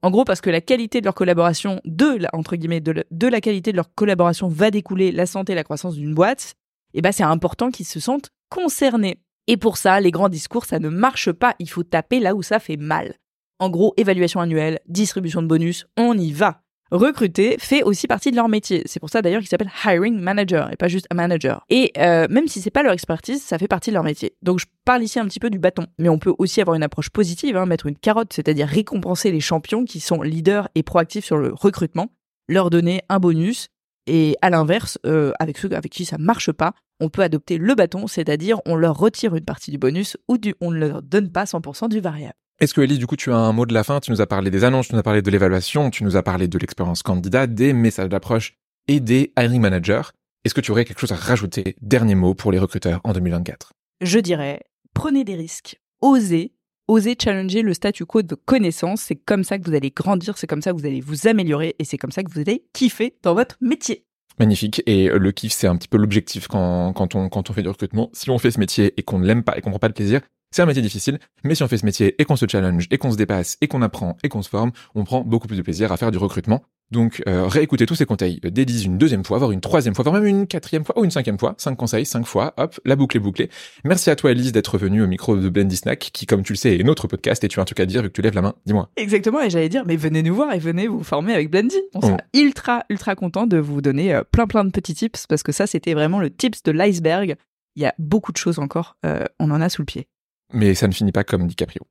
En 0.01 0.11
gros, 0.11 0.23
parce 0.25 0.39
que 0.41 0.49
la 0.49 0.61
qualité 0.61 0.99
de 1.01 1.05
leur 1.05 1.13
collaboration, 1.15 1.81
de 1.85 2.17
la, 2.17 2.29
entre 2.33 2.55
guillemets, 2.55 2.79
de 2.81 2.91
la, 2.91 3.03
de 3.11 3.27
la 3.27 3.41
qualité 3.41 3.71
de 3.71 3.77
leur 3.77 3.93
collaboration 3.95 4.47
va 4.47 4.71
découler 4.71 5.11
la 5.11 5.25
santé 5.25 5.53
et 5.53 5.55
la 5.55 5.63
croissance 5.63 5.95
d'une 5.95 6.13
boîte, 6.13 6.55
et 6.93 7.01
ben 7.01 7.11
c'est 7.11 7.23
important 7.23 7.69
qu'ils 7.71 7.85
se 7.85 7.99
sentent 7.99 8.29
concernés. 8.49 9.19
Et 9.47 9.57
pour 9.57 9.77
ça, 9.77 9.99
les 9.99 10.11
grands 10.11 10.29
discours, 10.29 10.65
ça 10.65 10.79
ne 10.79 10.89
marche 10.89 11.31
pas. 11.31 11.55
Il 11.59 11.69
faut 11.69 11.83
taper 11.83 12.19
là 12.19 12.35
où 12.35 12.41
ça 12.43 12.59
fait 12.59 12.77
mal. 12.77 13.15
En 13.59 13.69
gros, 13.69 13.93
évaluation 13.97 14.39
annuelle, 14.39 14.79
distribution 14.87 15.41
de 15.41 15.47
bonus, 15.47 15.85
on 15.97 16.17
y 16.17 16.31
va. 16.31 16.61
Recruter 16.91 17.57
fait 17.59 17.83
aussi 17.83 18.07
partie 18.07 18.31
de 18.31 18.35
leur 18.35 18.47
métier. 18.47 18.81
C'est 18.85 18.99
pour 18.99 19.09
ça 19.09 19.21
d'ailleurs 19.21 19.41
qu'ils 19.41 19.49
s'appellent 19.49 19.71
hiring 19.85 20.17
manager 20.17 20.71
et 20.71 20.75
pas 20.75 20.87
juste 20.87 21.07
manager. 21.13 21.63
Et 21.69 21.91
euh, 21.97 22.25
même 22.29 22.47
si 22.47 22.61
c'est 22.61 22.71
pas 22.71 22.81
leur 22.81 22.93
expertise, 22.93 23.43
ça 23.43 23.59
fait 23.59 23.67
partie 23.67 23.91
de 23.91 23.95
leur 23.95 24.03
métier. 24.03 24.33
Donc 24.41 24.59
je 24.59 24.65
parle 24.85 25.03
ici 25.03 25.19
un 25.19 25.25
petit 25.25 25.39
peu 25.39 25.49
du 25.49 25.59
bâton, 25.59 25.85
mais 25.99 26.09
on 26.09 26.17
peut 26.17 26.33
aussi 26.39 26.61
avoir 26.61 26.75
une 26.75 26.83
approche 26.83 27.09
positive, 27.09 27.57
hein, 27.57 27.67
mettre 27.67 27.85
une 27.85 27.97
carotte, 27.97 28.33
c'est-à-dire 28.33 28.67
récompenser 28.67 29.31
les 29.31 29.41
champions 29.41 29.85
qui 29.85 29.99
sont 29.99 30.21
leaders 30.21 30.67
et 30.73 30.81
proactifs 30.81 31.25
sur 31.25 31.37
le 31.37 31.53
recrutement, 31.53 32.07
leur 32.47 32.69
donner 32.69 33.01
un 33.09 33.19
bonus. 33.19 33.67
Et 34.07 34.35
à 34.41 34.49
l'inverse, 34.49 34.97
euh, 35.05 35.31
avec 35.39 35.59
ceux 35.59 35.71
avec 35.73 35.91
qui 35.91 36.05
ça 36.05 36.17
marche 36.17 36.51
pas, 36.51 36.73
on 36.99 37.09
peut 37.09 37.21
adopter 37.21 37.57
le 37.57 37.75
bâton, 37.75 38.07
c'est-à-dire 38.07 38.61
on 38.65 38.75
leur 38.75 38.97
retire 38.97 39.35
une 39.35 39.45
partie 39.45 39.69
du 39.69 39.77
bonus 39.77 40.17
ou 40.27 40.39
du, 40.39 40.55
on 40.59 40.71
ne 40.71 40.79
leur 40.79 41.01
donne 41.03 41.29
pas 41.31 41.43
100% 41.43 41.89
du 41.89 41.99
variable. 41.99 42.33
Est-ce 42.61 42.73
que 42.73 42.81
Elise, 42.81 42.99
du 42.99 43.07
coup, 43.07 43.15
tu 43.15 43.31
as 43.31 43.37
un 43.37 43.53
mot 43.53 43.65
de 43.65 43.73
la 43.73 43.85
fin? 43.85 44.01
Tu 44.01 44.11
nous 44.11 44.19
as 44.19 44.27
parlé 44.27 44.51
des 44.51 44.65
annonces, 44.65 44.89
tu 44.89 44.93
nous 44.93 44.99
as 44.99 45.03
parlé 45.03 45.21
de 45.21 45.31
l'évaluation, 45.31 45.89
tu 45.89 46.03
nous 46.03 46.17
as 46.17 46.23
parlé 46.23 46.49
de 46.49 46.57
l'expérience 46.57 47.03
candidat, 47.03 47.47
des 47.47 47.71
messages 47.71 48.09
d'approche 48.09 48.57
et 48.89 48.99
des 48.99 49.31
hiring 49.39 49.61
managers. 49.61 50.01
Est-ce 50.43 50.53
que 50.53 50.59
tu 50.59 50.71
aurais 50.71 50.83
quelque 50.83 50.99
chose 50.99 51.13
à 51.13 51.15
rajouter? 51.15 51.77
Dernier 51.81 52.15
mot 52.15 52.33
pour 52.33 52.51
les 52.51 52.59
recruteurs 52.59 52.99
en 53.05 53.13
2024. 53.13 53.71
je 54.01 54.19
dirais, 54.19 54.59
prenez 54.93 55.23
des 55.23 55.35
risques, 55.35 55.79
osez, 56.01 56.51
osez 56.89 57.15
challenger 57.21 57.61
le 57.61 57.73
statu 57.73 58.05
quo 58.05 58.23
de 58.23 58.35
connaissances. 58.35 59.03
C'est 59.03 59.15
comme 59.15 59.45
ça 59.45 59.57
que 59.57 59.63
vous 59.63 59.73
allez 59.73 59.91
grandir, 59.91 60.37
c'est 60.37 60.47
comme 60.47 60.61
ça 60.61 60.73
que 60.73 60.77
vous 60.77 60.85
allez 60.85 60.99
vous 60.99 61.27
améliorer 61.27 61.77
et 61.79 61.85
c'est 61.85 61.97
comme 61.97 62.11
ça 62.11 62.23
que 62.23 62.29
vous 62.29 62.41
allez 62.41 62.65
kiffer 62.73 63.15
dans 63.23 63.35
votre 63.35 63.55
métier. 63.61 64.03
Magnifique. 64.37 64.83
Et 64.85 65.07
le 65.07 65.31
kiff, 65.31 65.53
c'est 65.53 65.67
un 65.67 65.77
petit 65.77 65.87
peu 65.87 65.97
l'objectif 65.97 66.49
quand, 66.49 66.91
quand, 66.91 67.15
on, 67.15 67.29
quand 67.29 67.49
on 67.49 67.53
fait 67.53 67.63
du 67.63 67.69
recrutement. 67.69 68.09
Si 68.11 68.29
on 68.29 68.37
fait 68.37 68.51
ce 68.51 68.59
métier 68.59 68.93
et 68.97 69.03
qu'on 69.03 69.19
ne 69.19 69.25
l'aime 69.25 69.43
pas 69.43 69.57
et 69.57 69.61
qu'on 69.61 69.69
prend 69.69 69.79
pas 69.79 69.87
de 69.87 69.93
plaisir, 69.93 70.19
c'est 70.51 70.61
un 70.61 70.65
métier 70.65 70.81
difficile. 70.81 71.19
Mais 71.43 71.55
si 71.55 71.63
on 71.63 71.67
fait 71.67 71.77
ce 71.77 71.85
métier 71.85 72.15
et 72.21 72.25
qu'on 72.25 72.35
se 72.35 72.45
challenge 72.49 72.87
et 72.91 72.97
qu'on 72.97 73.11
se 73.11 73.17
dépasse 73.17 73.57
et 73.61 73.67
qu'on 73.67 73.81
apprend 73.81 74.17
et 74.23 74.29
qu'on 74.29 74.41
se 74.41 74.49
forme, 74.49 74.71
on 74.95 75.03
prend 75.03 75.21
beaucoup 75.21 75.47
plus 75.47 75.57
de 75.57 75.61
plaisir 75.61 75.91
à 75.91 75.97
faire 75.97 76.11
du 76.11 76.17
recrutement. 76.17 76.63
Donc, 76.91 77.21
euh, 77.27 77.45
réécoutez 77.45 77.85
tous 77.85 77.93
ces 77.93 78.07
conseils 78.07 78.39
d'Élise 78.43 78.83
une 78.85 78.97
deuxième 78.97 79.23
fois, 79.23 79.37
voire 79.37 79.51
une 79.51 79.61
troisième 79.61 79.93
fois, 79.93 80.01
voire 80.01 80.15
même 80.15 80.25
une 80.25 80.47
quatrième 80.47 80.83
fois 80.83 80.97
ou 80.99 81.05
une 81.05 81.11
cinquième 81.11 81.37
fois. 81.37 81.53
Cinq 81.59 81.75
conseils, 81.75 82.03
cinq 82.03 82.25
fois. 82.25 82.55
Hop, 82.57 82.79
la 82.83 82.95
boucle 82.95 83.15
est 83.17 83.19
bouclée. 83.19 83.51
Merci 83.83 84.09
à 84.09 84.15
toi, 84.15 84.31
Elise, 84.31 84.51
d'être 84.53 84.79
venue 84.79 85.03
au 85.03 85.07
micro 85.07 85.37
de 85.37 85.49
Blendy 85.49 85.75
Snack, 85.75 85.99
qui, 86.11 86.25
comme 86.25 86.41
tu 86.41 86.53
le 86.53 86.57
sais, 86.57 86.79
est 86.79 86.83
notre 86.83 87.05
podcast 87.07 87.43
et 87.43 87.47
tu 87.47 87.59
as 87.59 87.61
un 87.61 87.65
truc 87.65 87.79
à 87.79 87.85
dire 87.85 88.01
vu 88.01 88.07
que 88.09 88.13
tu 88.15 88.23
lèves 88.23 88.33
la 88.33 88.41
main. 88.41 88.55
Dis-moi. 88.65 88.89
Exactement, 88.97 89.39
et 89.39 89.51
j'allais 89.51 89.69
dire, 89.69 89.83
mais 89.85 89.97
venez 89.97 90.23
nous 90.23 90.33
voir 90.33 90.51
et 90.51 90.57
venez 90.57 90.87
vous 90.87 91.03
former 91.03 91.35
avec 91.35 91.51
Blendy. 91.51 91.77
On 91.93 92.01
sera 92.01 92.17
Oh. 92.19 92.37
ultra, 92.39 92.83
ultra 92.89 93.13
content 93.15 93.45
de 93.45 93.57
vous 93.59 93.81
donner 93.81 94.15
euh, 94.15 94.23
plein, 94.23 94.47
plein 94.47 94.65
de 94.65 94.71
petits 94.71 94.95
tips 94.95 95.27
parce 95.27 95.43
que 95.43 95.51
ça, 95.51 95.67
c'était 95.67 95.93
vraiment 95.93 96.19
le 96.19 96.31
tips 96.31 96.63
de 96.63 96.71
l'iceberg. 96.71 97.35
Il 97.75 97.83
y 97.83 97.85
a 97.85 97.93
beaucoup 97.99 98.31
de 98.31 98.37
choses 98.37 98.57
encore, 98.57 98.97
euh, 99.05 99.25
on 99.39 99.51
en 99.51 99.61
a 99.61 99.69
sous 99.69 99.83
le 99.83 99.85
pied. 99.85 100.07
Mais 100.53 100.73
ça 100.75 100.87
ne 100.87 100.93
finit 100.93 101.11
pas 101.11 101.23
comme 101.23 101.47
DiCaprio. 101.47 101.81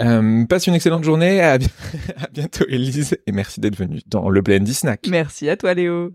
Euh, 0.00 0.44
passe 0.46 0.66
une 0.66 0.74
excellente 0.74 1.04
journée. 1.04 1.40
À, 1.40 1.58
bi- 1.58 1.68
à 2.16 2.28
bientôt, 2.32 2.64
Elise. 2.68 3.16
Et 3.26 3.32
merci 3.32 3.60
d'être 3.60 3.76
venue 3.76 4.00
dans 4.06 4.30
le 4.30 4.40
Blendy 4.40 4.72
Snack. 4.74 5.06
Merci 5.08 5.48
à 5.48 5.56
toi, 5.56 5.74
Léo. 5.74 6.12